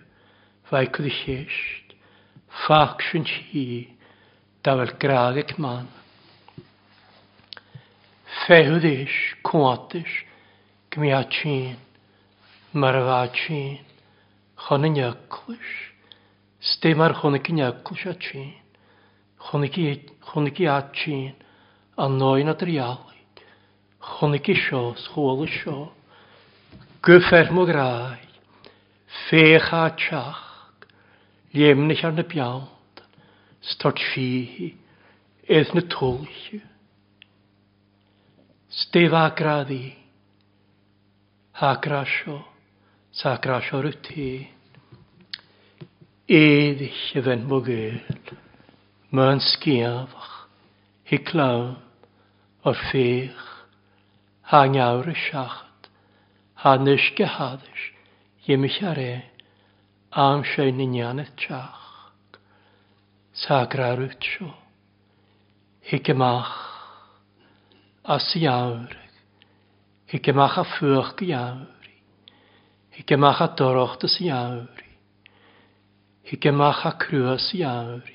bhaid 0.71 0.93
chu 0.95 1.09
chéist, 1.11 1.87
fach 2.63 3.03
sin 3.11 3.27
hí 3.27 3.91
da 4.63 4.77
bhfuil 4.79 5.59
man. 5.59 5.91
Fethú 8.47 8.79
éis 8.79 9.15
cuáis 9.43 10.13
go 10.89 11.01
meart 11.03 11.33
sin 11.41 11.75
mar 12.71 12.95
a 12.95 13.03
bhhaid 13.11 13.35
sin 13.43 13.79
chuna 14.55 14.87
neaclais, 14.87 15.71
sté 16.61 16.95
mar 16.95 17.11
chuna 17.19 17.43
go 17.43 17.95
a 18.07 18.64
chunig 19.45 20.59
i 20.59 20.67
atsín 20.67 21.35
a 21.97 22.07
nóin 22.07 22.49
a 22.49 22.53
dríálaid, 22.53 23.43
chunig 23.99 24.45
sio, 24.45 24.93
seo 24.93 24.95
schóla 24.95 25.47
sio. 25.47 25.91
gyfer 27.05 27.51
mo 27.51 27.65
grai, 27.65 28.17
fech 29.29 29.73
a 29.73 29.89
tiach, 29.93 30.41
liemnych 31.53 32.03
ar 32.03 32.15
na 32.17 32.23
biawnd, 32.25 33.01
stort 33.61 34.01
fihi, 34.11 34.71
edd 35.45 35.75
na 35.77 35.83
tŵlchu. 35.85 36.61
Stef 38.75 39.13
agraddi, 39.13 39.93
hagrasio, 41.61 42.39
sagrasio 43.13 43.83
rwyt 43.85 44.01
ti, 44.09 44.31
eddill 46.25 47.05
y 47.21 47.23
fen 47.29 47.45
mo 47.45 47.61
gael. 47.61 48.01
Mënskiach, 49.15 50.29
hiklaw, 51.07 51.61
o'r 52.65 52.79
ffech, 52.89 53.43
hangawr 54.51 55.07
y 55.11 55.15
siacht, 55.27 55.89
hanes 56.63 57.05
gehadys, 57.17 57.83
ymich 58.51 58.81
ar 58.83 58.99
e, 59.01 59.13
am 60.25 60.43
sy'n 60.51 60.81
union 60.87 61.21
y 61.23 61.27
tiach. 61.39 61.83
Sagrar 63.45 64.01
ytsio, 64.05 64.51
higemach, 65.91 66.53
as 68.05 68.27
iawrig, 68.37 69.15
higemach 70.11 70.59
a 70.61 70.65
ffwch 70.75 71.15
gyawri, 71.21 71.95
higemach 72.97 73.41
a 73.41 73.47
dorocht 73.57 74.05
as 74.05 74.19
iawri, 74.21 74.91
higemach 76.29 76.83
a 76.85 76.93
crwys 77.01 77.49
iawri, 77.57 78.14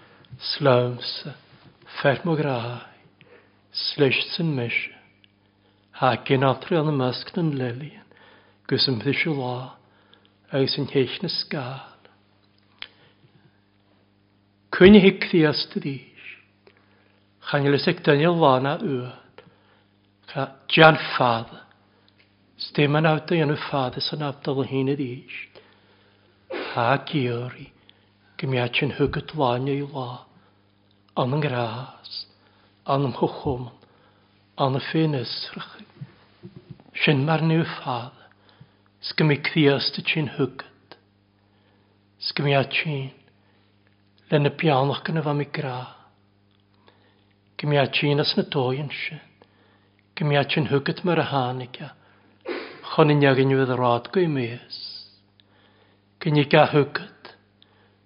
slámsa, 0.41 1.35
fermo 2.01 2.35
graha, 2.35 2.87
sléistin 3.71 4.55
mis, 4.55 4.73
ha 5.91 6.15
gin 6.25 6.43
atri 6.43 6.77
an 6.77 6.97
masg 6.97 7.37
an 7.37 7.53
lelian, 7.57 8.07
gus 8.67 8.87
yn 8.89 9.01
fysio 9.03 9.35
lá, 9.37 9.77
agus 10.51 10.77
yn 10.81 10.89
heich 10.91 11.19
na 11.21 11.29
sgal. 11.29 11.87
Cwyn 14.71 14.97
hic 15.03 15.27
ddiast 15.29 15.75
ddys, 15.75 16.29
chan 17.49 17.67
ylys 17.69 17.85
ag 17.91 18.01
dynion 18.05 18.39
lana 18.41 18.77
ywad, 18.81 19.43
cha 20.31 20.47
jan 20.73 20.97
ffad, 21.11 21.51
stym 22.57 22.97
an 22.97 23.09
awd 23.11 23.35
yn 23.35 23.53
y 23.53 23.59
ffad 23.67 23.99
ys 24.01 24.09
an 24.15 24.25
abdol 24.25 24.63
hyn 24.65 24.89
y 24.89 24.97
ddys, 24.97 25.37
ha 26.71 26.89
giori, 27.05 27.67
gymiach 28.41 28.81
yn 28.87 28.95
hwgyd 28.97 29.35
lan 29.37 29.69
i 29.69 29.81
laa, 29.83 30.23
an 31.17 31.33
an 31.33 31.41
grás, 31.41 32.25
an 32.85 33.05
am 33.05 33.13
chochom, 33.13 33.71
an 34.57 34.75
a 34.75 34.79
fénisrach. 34.79 35.83
Sin 37.03 37.25
mar 37.25 37.41
nu 37.41 37.63
fád, 37.63 38.11
sgo 39.01 39.25
mi 39.25 39.37
críasta 39.37 40.01
sin 40.01 40.29
hugad. 40.37 40.95
Sgo 42.19 42.43
mi 42.43 42.53
a 42.53 42.63
sin, 42.63 43.11
le 44.29 44.39
na 44.39 44.49
pianach 44.49 45.03
gan 45.03 45.17
a 45.17 45.21
bha 45.21 45.33
mi 45.33 45.45
grá. 45.45 45.95
Go 47.57 47.67
mi 47.67 47.77
a 47.77 47.85
sin 47.93 48.19
as 48.19 48.33
na 48.37 48.43
tóin 48.43 48.89
sin, 48.89 49.19
go 50.15 50.25
mi 50.25 50.35
a 50.37 50.43
sin 50.49 50.67
hugad 50.67 51.03
mar 51.03 51.19
a 51.19 51.23
hánaige, 51.23 51.91
chun 52.95 53.11
in 53.11 53.19
neagan 53.19 53.51
a 53.51 53.75
rád 53.75 54.11
go 54.11 54.21
i 54.21 54.27
mées. 54.27 54.77
Gynni 56.21 56.45
ga 56.49 56.67
hugad, 56.67 57.35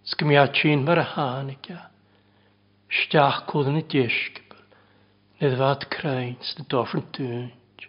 sgo 0.03 0.25
mi 0.25 0.35
a 0.37 0.49
sin 0.53 0.83
mar 0.83 0.97
a 0.97 1.03
hánaige, 1.03 1.94
Steach 2.93 3.39
cwyd 3.49 3.71
yn 3.71 3.79
y 3.79 3.83
disgybl, 3.89 4.59
nid 5.41 5.55
fad 5.57 5.85
crains 5.89 6.51
dy 6.57 6.65
yn 6.69 7.07
dŵnt. 7.17 7.85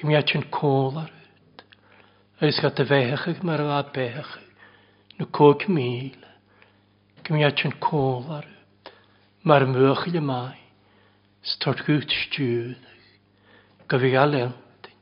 Cymiach 0.00 0.32
yn 0.38 0.46
cwl 0.56 0.96
ar 1.02 1.10
yd, 1.12 1.64
ys 2.48 2.60
gat 2.64 2.80
y 2.80 2.86
fechach 2.88 3.26
ag 3.28 3.42
mae'r 3.44 3.64
fad 3.68 3.90
bechach, 3.92 4.32
nhw 5.18 5.28
cwg 5.36 5.66
mil. 5.76 6.16
Cymiach 7.28 7.66
yn 7.68 7.76
cwl 7.84 8.24
ar 8.38 8.48
yd, 8.48 8.90
mae'r 9.44 9.68
mwych 9.68 10.08
i 10.08 10.24
mai, 10.24 10.56
stort 11.52 11.84
gwt 11.84 12.16
stiwyd, 12.22 12.90
gyfi 13.92 14.14
gael 14.16 14.40
eltyn. 14.40 14.98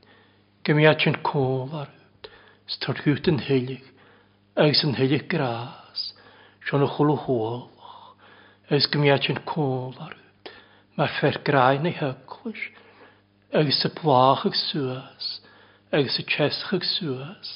Cymiach 0.66 1.06
yn 1.12 1.22
cwl 1.30 1.70
ar 1.84 1.94
yd, 1.94 2.32
stort 2.66 3.06
gwt 3.06 3.30
yn 3.30 3.44
hylig, 3.46 3.86
ys 4.58 4.82
yn 4.82 4.98
hylig 4.98 5.30
gras, 5.30 6.08
sio'n 6.66 6.82
y 6.82 6.94
chwlw 6.98 7.20
hwyl. 7.28 7.68
Ys 8.68 8.84
gymiad 8.92 9.24
yn 9.32 9.38
cwl 9.48 9.94
ar 10.04 10.12
yd. 10.12 10.50
Mae'r 10.98 11.12
ffer 11.16 11.38
graen 11.46 11.86
ei 11.88 11.94
hyglwys. 11.96 12.64
Ys 13.56 13.78
y 13.86 13.90
blach 13.96 14.44
ag 14.44 14.58
sŵas. 14.60 15.28
Ys 15.96 16.18
y 16.20 16.24
chesach 16.28 16.74
ag 16.76 16.84
sŵas. 16.84 17.54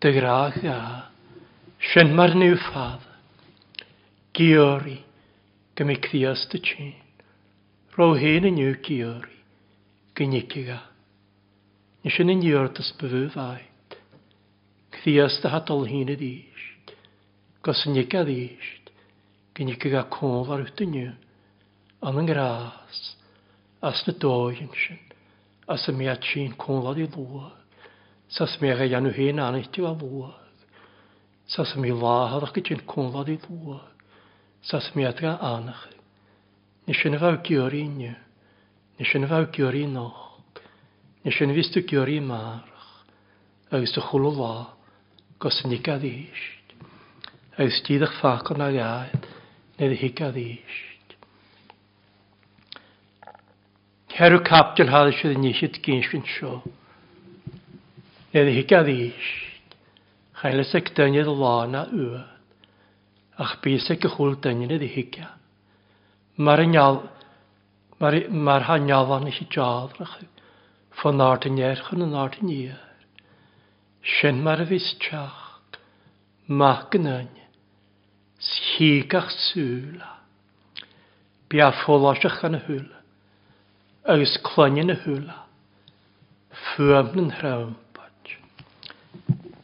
Dy 0.00 0.14
graag 0.16 0.56
a. 0.64 0.78
Sian 1.90 2.14
mae'r 2.16 2.32
new 2.40 2.56
ffad. 2.64 3.04
Giori. 4.38 4.96
Gymi 5.76 5.98
cdias 6.06 6.46
dy 6.48 6.62
chyn. 6.64 6.96
Rho 7.98 8.14
hyn 8.16 8.48
yn 8.48 8.62
yw 8.62 8.78
giori. 8.88 9.36
Gynigiga. 10.16 10.80
Nes 12.06 12.16
yn 12.24 12.32
yn 12.32 12.46
iwrd 12.48 12.80
ysbyfw 12.80 13.26
fai. 13.36 13.66
Cdias 14.96 15.42
dy 15.42 15.52
hadol 15.52 15.84
hyn 15.92 16.14
y 16.14 16.16
ddysg. 16.16 16.96
Gos 17.60 17.84
yn 17.84 18.00
ygad 18.00 18.32
ddysg 18.32 18.77
gyn 19.58 19.72
i 19.72 19.76
a 19.98 20.04
cwm 20.06 20.52
ar 20.54 20.62
wyt 20.62 20.80
yn 20.84 20.94
yw. 20.94 21.12
An 22.06 22.20
yn 22.20 22.28
gras. 22.30 22.98
As 23.82 24.04
na 24.06 24.14
doi'n 24.14 24.70
sy'n. 24.70 25.00
As 25.68 25.88
y 25.90 25.94
mi 25.98 26.06
a 26.06 26.14
ti'n 26.16 26.54
ar 26.86 26.98
i 26.98 27.08
lwag. 27.10 27.56
Sas 28.30 28.58
mi 28.60 28.70
ag 28.70 28.92
anw 28.94 29.10
hyn 29.16 29.42
anau 29.42 29.66
ti 29.72 29.82
a 29.82 29.90
lwag. 29.90 30.62
Sas 31.50 31.74
mi 31.76 31.90
lahar 31.90 32.46
ac 32.46 32.54
ti'n 32.62 32.84
cwm 32.86 33.18
ar 33.18 33.30
i 33.34 33.38
lwag. 33.48 34.06
Sas 34.62 34.92
mi 34.94 35.06
adra 35.08 35.38
anach. 35.42 35.88
Nes 36.86 37.02
yn 37.04 37.18
fawr 37.18 37.42
gyr 37.42 37.74
i 37.74 37.84
ni. 37.88 38.12
Nes 38.98 39.14
yn 39.18 39.26
fawr 39.28 39.50
gyr 39.54 39.74
i 39.74 39.86
noch. 39.90 40.38
Nes 41.24 41.40
yn 41.42 41.54
fistw 41.56 41.82
gyr 41.82 42.08
i 42.14 42.20
marach. 42.22 42.92
Agus 43.74 43.92
dy 43.96 44.06
chwlw 44.06 44.32
la. 44.38 44.54
Gos 45.42 45.60
yn 45.66 45.74
i 45.74 45.82
agos 45.82 46.46
Agus 47.58 47.82
ffac 48.20 48.52
o'n 48.54 48.62
ar 48.62 48.76
iaith 48.76 49.27
nid 49.78 49.94
hig 49.94 50.00
hicad 50.02 50.38
eist. 50.40 51.16
Cerw 54.14 54.40
capdil 54.46 54.90
hadd 54.92 55.12
sydd 55.18 55.36
yn 55.36 55.46
eisid 55.50 55.78
gynsgyn 55.84 56.24
sio, 56.36 56.56
nid 58.34 58.50
hicad 58.56 58.90
eist. 58.92 59.76
Chael 60.38 60.62
ysig 60.62 60.92
dynydd 60.94 61.30
lana 61.42 61.86
ywyd. 61.90 62.34
ach 63.38 63.54
bysig 63.62 64.02
y 64.02 64.10
chwl 64.10 64.34
dynydd 64.42 64.82
hicad. 64.94 65.36
Mae'r 66.38 66.64
nial, 66.70 67.00
mae'r 67.98 68.66
hanyalfan 68.66 69.30
eisiau 69.30 69.54
jadrach, 69.54 70.18
Fo'n 70.98 71.20
nart 71.20 71.44
yn 71.46 71.58
erch 71.62 71.92
yn 71.94 72.08
nart 72.10 72.40
yn 72.42 72.50
ier. 72.50 72.78
Sien 74.02 74.40
mae'r 74.42 74.64
fys 74.66 74.88
tiach, 75.04 75.76
mac 76.60 76.96
yn 76.98 77.06
yna 77.12 77.47
sígach 78.38 79.30
súla. 79.30 80.18
Bia 81.48 81.72
fóláiseach 81.84 82.44
an 82.44 82.52
na 82.52 82.60
húla, 82.66 82.98
agus 84.04 84.36
cloine 84.44 84.84
na 84.84 84.94
húla, 84.94 85.46
fuam 86.50 87.14
na 87.16 87.34
hrampad. 87.34 88.36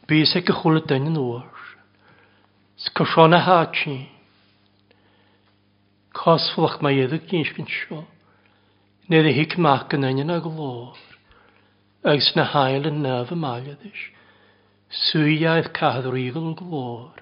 Bís 0.07 0.35
ag 0.35 0.47
go 0.47 0.53
chula 0.61 0.81
dain 0.81 1.07
an 1.07 1.17
oor, 1.17 1.45
scorsona 2.77 3.39
hátsin, 3.45 4.07
Cosflach 6.15 6.79
mae 6.81 7.03
edrych 7.03 7.27
gynns 7.29 7.51
gyn 7.53 7.67
sio. 7.69 8.05
Nid 9.11 9.27
y 9.29 9.33
hic 9.35 9.57
mac 9.61 9.91
yn 9.93 10.07
anion 10.07 10.31
a 10.33 10.39
glor. 10.41 10.95
Agos 12.07 12.31
na 12.37 12.45
hael 12.53 12.87
yn 12.89 13.01
nef 13.03 13.33
y 13.35 13.37
magadys. 13.37 14.05
Swyaidd 15.03 15.73
cadw'r 15.75 16.15
igl 16.21 16.53
glor. 16.57 17.19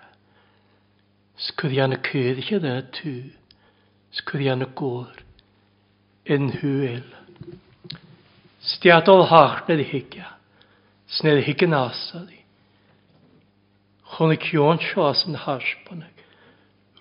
Sgwyddian 1.41 1.95
y 1.95 1.97
cydd 2.05 2.39
eich 2.43 2.51
edrych 2.53 2.59
yn 2.59 2.67
y 2.69 2.83
tŵ. 2.93 3.13
Sgwyddian 4.19 4.61
y 4.61 4.67
gŵr. 4.77 5.21
Yn 6.29 6.51
hwyl. 6.59 7.07
Stiadol 8.63 9.25
hach 9.31 9.63
nid 9.67 9.81
i 9.81 9.87
higia. 9.89 10.29
Snedd 11.09 11.41
i 11.41 11.47
higyn 11.47 11.73
asad 11.77 12.29
i. 12.29 12.43
Chwn 14.13 14.35
i 14.35 14.37
cion 14.45 14.79
sios 14.81 15.25
yn 15.25 15.39
hasbanag. 15.41 16.21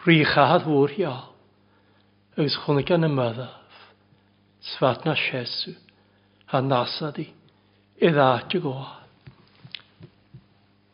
Rhi 0.02 0.22
chad 0.32 0.64
fwr 0.64 0.96
iawn. 0.96 1.28
Ys 2.40 2.56
chwn 2.64 2.80
i 2.80 2.86
gan 2.88 3.04
y 3.04 3.12
myddaf. 3.12 3.84
Sfat 4.72 5.04
na 5.04 5.12
siesw. 5.18 5.76
A 6.48 6.64
nasad 6.64 7.20
i. 7.20 7.28
Idda 8.00 8.32
at 8.40 8.56
y 8.56 8.64
gwaad. 8.64 9.01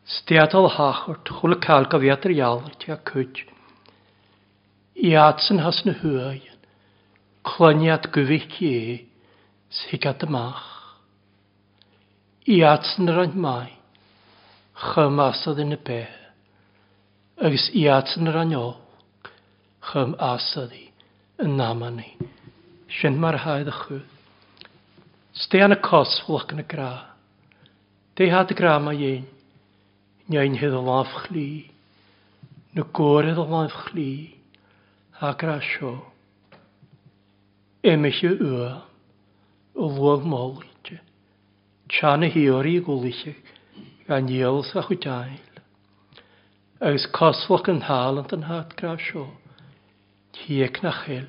Stiadol 0.09 0.65
Steadal 0.73 1.19
chwl 1.27 1.53
y 1.53 1.57
cael 1.61 1.85
gofiad 1.89 2.23
yr 2.25 2.31
iawr 2.33 2.71
ti 2.81 2.89
a 2.89 2.95
cwyd. 3.05 3.43
I 4.97 5.11
adsyn 5.21 5.61
has 5.61 5.83
na 5.85 5.93
hwai, 5.99 6.39
clyniad 7.45 8.09
gyfych 8.15 8.57
i 8.65 8.71
e, 8.79 8.95
sigad 9.69 10.25
ymach. 10.25 10.65
I 12.49 12.57
adsyn 12.65 13.13
yr 13.13 13.21
ond 13.27 13.37
mai, 13.37 13.69
chym 14.89 15.21
asad 15.29 15.61
yn 15.61 15.77
y 15.77 15.81
be, 15.85 16.01
agos 17.37 17.69
i 17.77 17.85
adsyn 17.93 18.33
yr 18.33 18.41
ond 18.47 18.57
o, 18.57 18.67
chym 19.91 20.17
asad 20.33 20.73
i, 20.73 20.87
yn 21.45 21.53
naman 21.61 22.01
i. 22.01 22.11
Sian 22.97 23.21
mae'r 23.21 23.43
haedd 23.45 23.69
y 23.69 23.81
chwyd. 23.85 24.61
Stean 25.45 25.77
y 25.77 25.83
cosflwch 25.85 26.49
yn 26.55 26.65
y 26.65 26.71
gra. 26.73 26.93
Dei 28.17 28.33
had 28.33 28.49
y 28.49 28.57
gra 28.57 28.79
mae 28.81 29.05
un. 29.17 29.35
Neinhydd 30.29 30.75
o 30.77 30.81
laf 30.85 31.09
chli, 31.25 31.71
na 32.77 32.85
gorydd 32.93 33.39
o 33.41 33.45
laf 33.49 33.73
chli, 33.87 34.35
ac 35.25 35.41
rasio. 35.43 35.95
Emich 37.83 38.21
y 38.27 38.35
yw, 38.35 38.59
o 39.79 39.87
lwag 39.95 40.27
mol 40.27 40.59
Chan 40.83 40.99
Tjan 41.89 42.23
y 42.27 42.29
hiori 42.29 42.75
i 42.77 42.83
gwlysig, 42.85 43.39
gan 44.05 44.29
iels 44.29 44.69
a 44.77 44.83
chwydail. 44.85 45.39
Agus 46.79 47.07
coslwch 47.15 47.71
yn 47.73 47.81
hal 47.87 48.21
yn 48.21 48.29
dyn 48.29 48.45
hat 48.47 48.75
grasio, 48.77 49.25
tiec 50.37 50.79
na 50.85 50.93
chyl, 51.01 51.25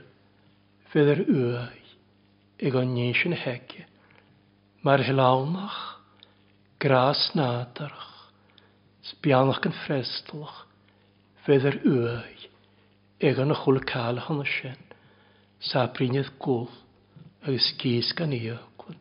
fydd 0.92 1.14
yr 1.14 1.24
yw, 1.24 1.48
ag 2.61 2.76
o'n 2.76 2.92
nes 2.94 3.24
yn 3.24 3.38
hege. 3.46 3.88
Mae'r 4.84 5.07
hilawnach, 5.09 5.80
gras 6.82 7.30
nadarach. 7.34 8.10
Sbianach 9.09 9.64
yn 9.64 9.74
ffrestlwch, 9.82 10.61
fydd 11.46 11.66
yr 11.70 11.78
ywy, 11.88 12.48
egan 13.30 13.55
y 13.55 13.57
chwl 13.62 13.80
cael 13.88 14.20
hon 14.26 14.42
sin, 14.48 14.78
sa 15.61 15.86
brynydd 15.96 16.28
gwl, 16.42 16.68
agos 17.46 17.70
gys 17.80 18.12
gan 18.16 18.34
iogwn, 18.36 18.98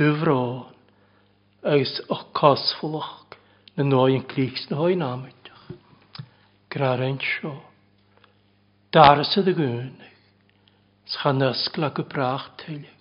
dyfron, 0.00 0.72
agos 1.60 1.94
o'ch 2.08 2.26
cosfwlach, 2.38 3.36
na 3.76 3.84
noi 3.86 4.16
yn 4.16 4.24
clics 4.26 4.66
na 4.70 4.80
hoi 4.80 4.96
namydach. 4.98 5.68
Grar 6.72 7.04
ein 7.04 7.20
sio, 7.22 7.54
daras 8.92 9.36
y 9.38 9.44
gwynig, 9.52 10.16
s'chan 11.08 11.44
ysgl 11.46 11.86
ag 11.88 12.00
y 12.00 12.04
brach 12.08 12.48
teilig, 12.60 12.96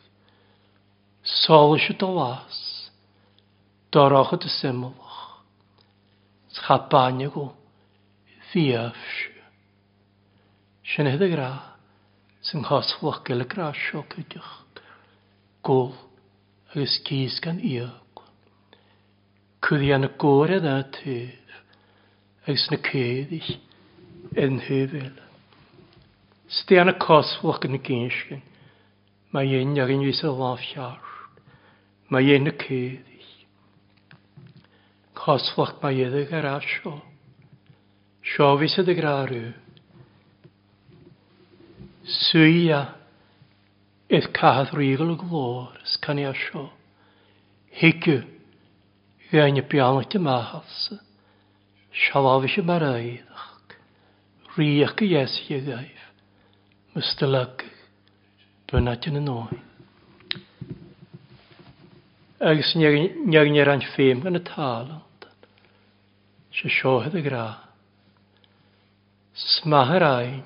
sol 1.28 1.76
ysio 1.80 1.96
dy 2.00 2.12
las, 2.20 2.62
doroch 3.92 4.36
y 4.38 4.44
dy 4.44 4.52
syml, 4.60 4.94
chapanigu 6.66 7.50
fiafsh. 8.52 9.18
Sy'n 10.88 11.10
hyd 11.12 11.24
y 11.26 11.32
gra, 11.34 11.52
sy'n 12.48 12.66
chosflach 12.68 13.24
gael 13.28 13.44
y 13.44 13.48
gra 13.52 13.74
siog 13.76 14.14
ydych, 14.22 14.52
gol 15.68 15.92
agos 16.72 16.98
gys 17.08 17.40
gan 17.44 17.60
iog. 17.60 18.24
Cwyddi 19.66 19.92
an 19.96 20.08
y 20.08 20.12
gor 20.22 20.54
yna 20.54 20.78
tef, 20.96 21.58
agos 22.48 22.68
na 22.72 22.80
ceddill 22.88 23.58
yn 24.40 24.62
hyfel. 24.68 25.12
Sti 26.62 26.80
an 26.80 26.94
y 26.94 26.96
cosflach 27.04 27.68
yn 27.68 27.76
y 27.76 27.82
gynsgyn, 27.84 28.46
mae 29.36 29.60
un 29.60 29.76
ag 29.84 29.92
un 29.92 30.08
fys 30.08 30.24
o 30.24 30.34
laf 30.40 30.64
Mae 32.08 32.38
un 32.38 32.48
y 32.48 32.54
ceddill 32.56 33.17
cosfach 35.18 35.80
ba 35.82 35.90
iddych 35.92 36.32
e 36.32 36.38
ar 36.38 36.48
asio. 36.58 37.02
Siofis 38.22 38.78
y 38.78 38.96
grarw. 38.98 39.54
Swyia 42.06 42.82
eith 44.08 44.30
cahath 44.38 44.76
rigol 44.78 45.16
y 45.16 45.20
glor 45.24 45.76
ys 45.82 45.98
can 46.04 46.22
i 46.22 46.28
asio. 46.30 46.70
Higw 47.82 48.22
gain 49.34 49.60
y 49.60 49.66
bianach 49.66 50.12
dy 50.14 50.22
mahals. 50.22 50.80
Sialaf 52.06 52.46
eisiau 52.46 52.64
y 52.64 52.70
maraeddach. 52.72 53.78
Riach 54.56 55.02
y 55.02 55.14
yes 55.16 55.40
i 55.50 55.64
gaif. 55.66 56.12
Mystylag. 56.94 57.66
Dwynat 58.68 59.10
yn 59.10 59.22
y 59.22 59.24
noen. 59.24 59.64
agus 62.40 62.76
neag 62.76 63.50
near 63.52 63.70
an 63.70 63.82
féim 63.96 64.22
gan 64.22 64.34
na 64.34 64.40
talan 64.40 65.02
se 66.58 66.70
seohead 66.70 67.16
a 67.16 67.22
gra. 67.22 67.48
Smahar 69.34 70.04
ain, 70.04 70.44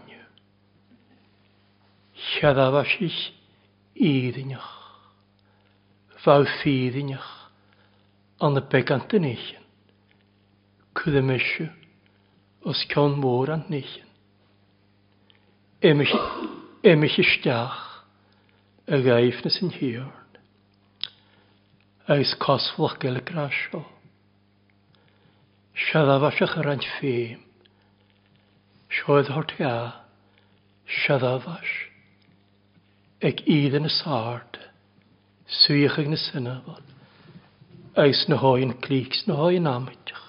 Chiadafasich 2.16 3.32
ídinach, 3.96 4.72
Fáfídinach, 6.24 7.30
an 8.42 8.60
y 8.60 8.64
begant 8.68 9.14
yn 9.16 9.30
eichen, 9.32 9.64
Cwddymysio, 10.98 11.70
os 12.68 12.84
cawn 12.92 13.16
môr 13.22 13.54
an 13.56 13.64
eichen. 13.72 14.10
Emich 15.82 17.18
ysdiach, 17.24 17.80
y 18.92 19.00
gaif 19.06 19.40
nes 19.46 19.62
yn 19.64 19.72
hiorn, 19.80 20.18
Ais 22.12 22.36
cosflach 22.42 23.00
gael 23.00 23.22
y 23.22 23.24
grasio, 23.24 23.86
Siadafasach 25.76 26.58
ar 26.60 26.70
ant 26.74 26.86
fi. 26.98 27.38
Sioedd 28.92 29.32
hort 29.32 29.54
ga. 29.58 30.04
Siadafas. 31.02 31.72
Ag 33.24 33.44
idd 33.48 33.78
yn 33.80 33.88
y 33.88 33.94
sard. 33.94 34.60
Swych 35.62 36.00
ag 36.02 36.10
na 36.12 36.20
synafon. 36.20 36.84
Eis 38.00 38.26
na 38.28 38.40
hoi'n 38.40 38.76
clics 38.84 39.24
na 39.28 39.38
hoi'n 39.40 39.70
amydach. 39.70 40.26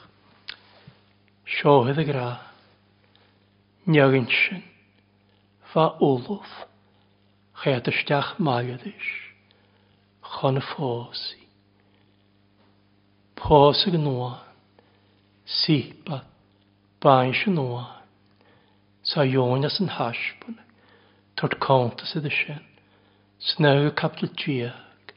Sioedd 1.58 1.98
y 1.98 2.06
gra. 2.06 2.28
Niagyn 3.86 4.28
sy'n. 4.30 4.62
Fa 5.72 5.92
olof. 5.98 6.54
Chad 7.62 7.90
ystach 7.90 8.36
maiad 8.38 8.86
is. 8.86 9.10
Chon 10.22 10.58
y 10.58 10.64
ffosi. 10.70 11.42
Posig 13.38 13.98
noa 13.98 14.51
sípa 15.60 16.24
bain 17.02 17.34
sin 17.34 17.56
nóá 17.58 17.84
sa 19.10 19.24
jónas 19.34 19.80
an 19.80 19.90
haspun 19.96 20.56
tort 21.36 21.58
kanta 21.66 22.06
sydd 22.10 22.28
y 22.30 22.32
sin 22.38 22.62
snau 23.50 23.90
capdol 24.00 24.32
diag 24.42 25.14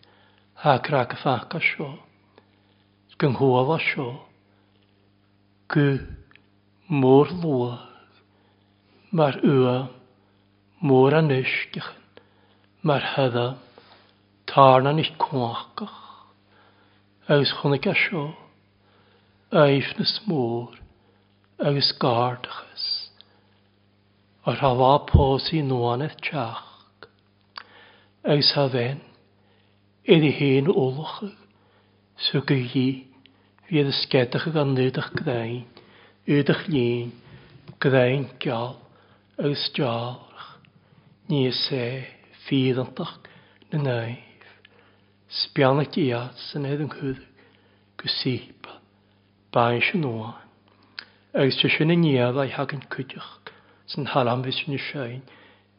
ha 0.62 0.78
crac 0.88 1.14
a 1.16 1.18
faca 1.24 1.60
sio 1.68 1.90
gynghofa 3.20 3.78
gu 5.74 5.90
mór 7.02 7.28
môr 7.44 7.78
mar 9.12 9.36
ua 9.56 9.78
mór 10.88 11.14
môr 11.14 11.20
anysgych 11.22 11.92
mar 12.82 13.04
hydda 13.14 13.46
tarna 14.52 14.92
nicht 14.92 15.16
cwachgach 15.18 16.02
Eus 17.28 17.52
chwnig 17.58 17.88
a 17.90 17.94
sio 17.98 18.45
éifnas 19.52 20.20
mór 20.26 20.78
agus 21.60 21.92
gardachas. 22.00 23.10
Ar 24.46 24.56
ha 24.62 24.72
bhá 24.76 24.94
pósaí 25.10 25.62
nuanah 25.64 26.16
teach 26.22 26.64
agus 28.24 28.52
ha 28.56 28.68
bhéin 28.74 29.02
idir 30.06 30.34
hen 30.40 30.68
ólacha 30.68 31.30
so 32.18 32.42
go 32.42 32.56
dhí 32.56 33.06
fiad 33.68 33.88
a 33.92 33.94
sceadacha 33.94 34.54
gan 34.54 34.74
nuach 34.74 35.12
gdain 35.20 35.66
ydach 36.26 36.66
líon 36.74 37.14
gdain 37.82 38.26
geall 38.42 38.78
agus 39.38 39.70
deálach 39.78 40.50
ní 41.30 41.46
sé 41.54 41.84
fiadantach 42.48 43.18
na 43.72 43.82
naif 43.86 44.50
spianach 45.42 45.94
diad 45.94 46.34
sy'n 46.48 46.66
edrych 46.70 46.90
an 46.90 46.94
chudig 46.98 47.26
go 48.02 48.10
bain 49.56 49.82
sin 49.88 50.04
ó. 50.04 50.36
Agus 51.34 51.62
te 51.62 51.72
sinna 51.72 51.96
niad 51.96 52.36
a'i 52.36 52.52
hagan 52.52 52.84
cuideach 52.92 53.56
sy'n 53.92 54.10
halam 54.12 54.42
vis 54.44 54.58
sin 54.60 54.78
sein 54.92 55.22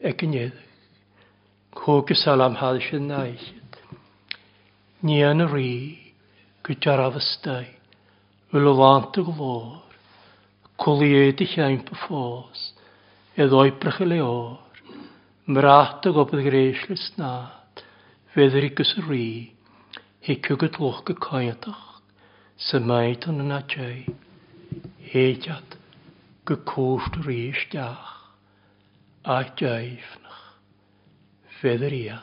ag 0.01 0.21
yn 0.23 0.35
edrych. 0.39 0.63
Cwg 1.77 2.13
y 2.13 2.17
salam 2.17 2.55
hal 2.57 2.79
sy'n 2.81 3.09
naisiad. 3.11 3.79
Ni 5.05 5.19
yn 5.21 5.43
y 5.45 5.47
go 5.47 6.73
gyda'r 6.73 7.19
ystai, 7.19 7.67
ul 8.55 8.69
o 8.71 8.73
lant 8.75 9.19
y 9.19 9.23
glor, 9.27 9.83
cwlied 10.81 11.43
i 11.43 11.47
chaim 11.53 11.83
pa 11.85 11.95
ffos, 12.05 12.63
eddoi 13.37 13.69
oibrach 13.69 14.01
y 14.03 14.07
leor, 14.09 14.57
mrat 15.47 16.07
o 16.09 16.15
gobydd 16.17 16.47
greis 16.49 16.81
lysnad, 16.89 17.83
feddr 18.33 18.67
i 18.67 18.73
gys 18.75 18.95
y 18.97 19.05
rí, 19.05 19.27
hicw 20.27 20.57
gydlwch 20.63 21.05
gycoedach 21.11 21.96
sa 22.57 22.79
maidan 22.81 23.43
yn 23.43 23.53
adjau, 23.53 24.15
heidiad 25.13 25.77
gykôst 26.49 27.19
rhys 27.21 27.59
diach, 27.69 28.09
a 29.27 29.43
djaifnach, 29.59 30.41
fedder 31.59 31.93
ia. 31.93 32.17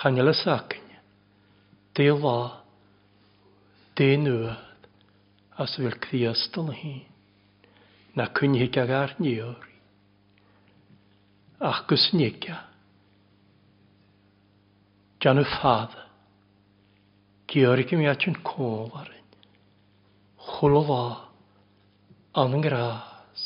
Chanel 0.00 0.32
y 0.32 0.34
sacyn, 0.34 0.90
de 1.94 2.08
la, 2.10 2.38
de 3.94 4.10
nŵad, 4.18 4.90
as 5.62 5.78
fel 5.78 5.94
cdiastol 6.02 6.72
hi, 6.74 6.96
na 8.18 8.26
cynnig 8.34 8.74
ag 8.80 8.90
ar 8.90 9.14
niori, 9.22 9.76
ach 11.62 11.84
gysnigia, 11.86 12.58
jan 15.22 15.38
y 15.38 15.46
ffadda, 15.54 16.01
Georgi 17.52 17.96
mi 18.00 18.06
atyn 18.08 18.38
cólarin, 18.48 19.28
chwlwla, 20.40 21.28
an 22.40 22.56
ngras, 22.62 23.44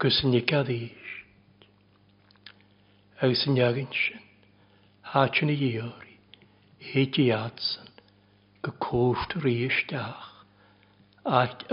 gys 0.00 0.22
yn 0.24 0.38
ygad 0.38 0.72
eis, 0.72 1.12
agos 3.20 3.44
yn 3.50 3.60
iagyn 3.60 3.92
sy'n, 3.92 4.24
hatyn 5.12 5.52
i 5.52 5.58
Georgi, 5.60 6.16
heit 6.94 7.20
i 7.20 7.28
adsyn, 7.36 7.92
gekoost 8.64 9.36
riestach, 9.44 10.30
at. 11.28 11.68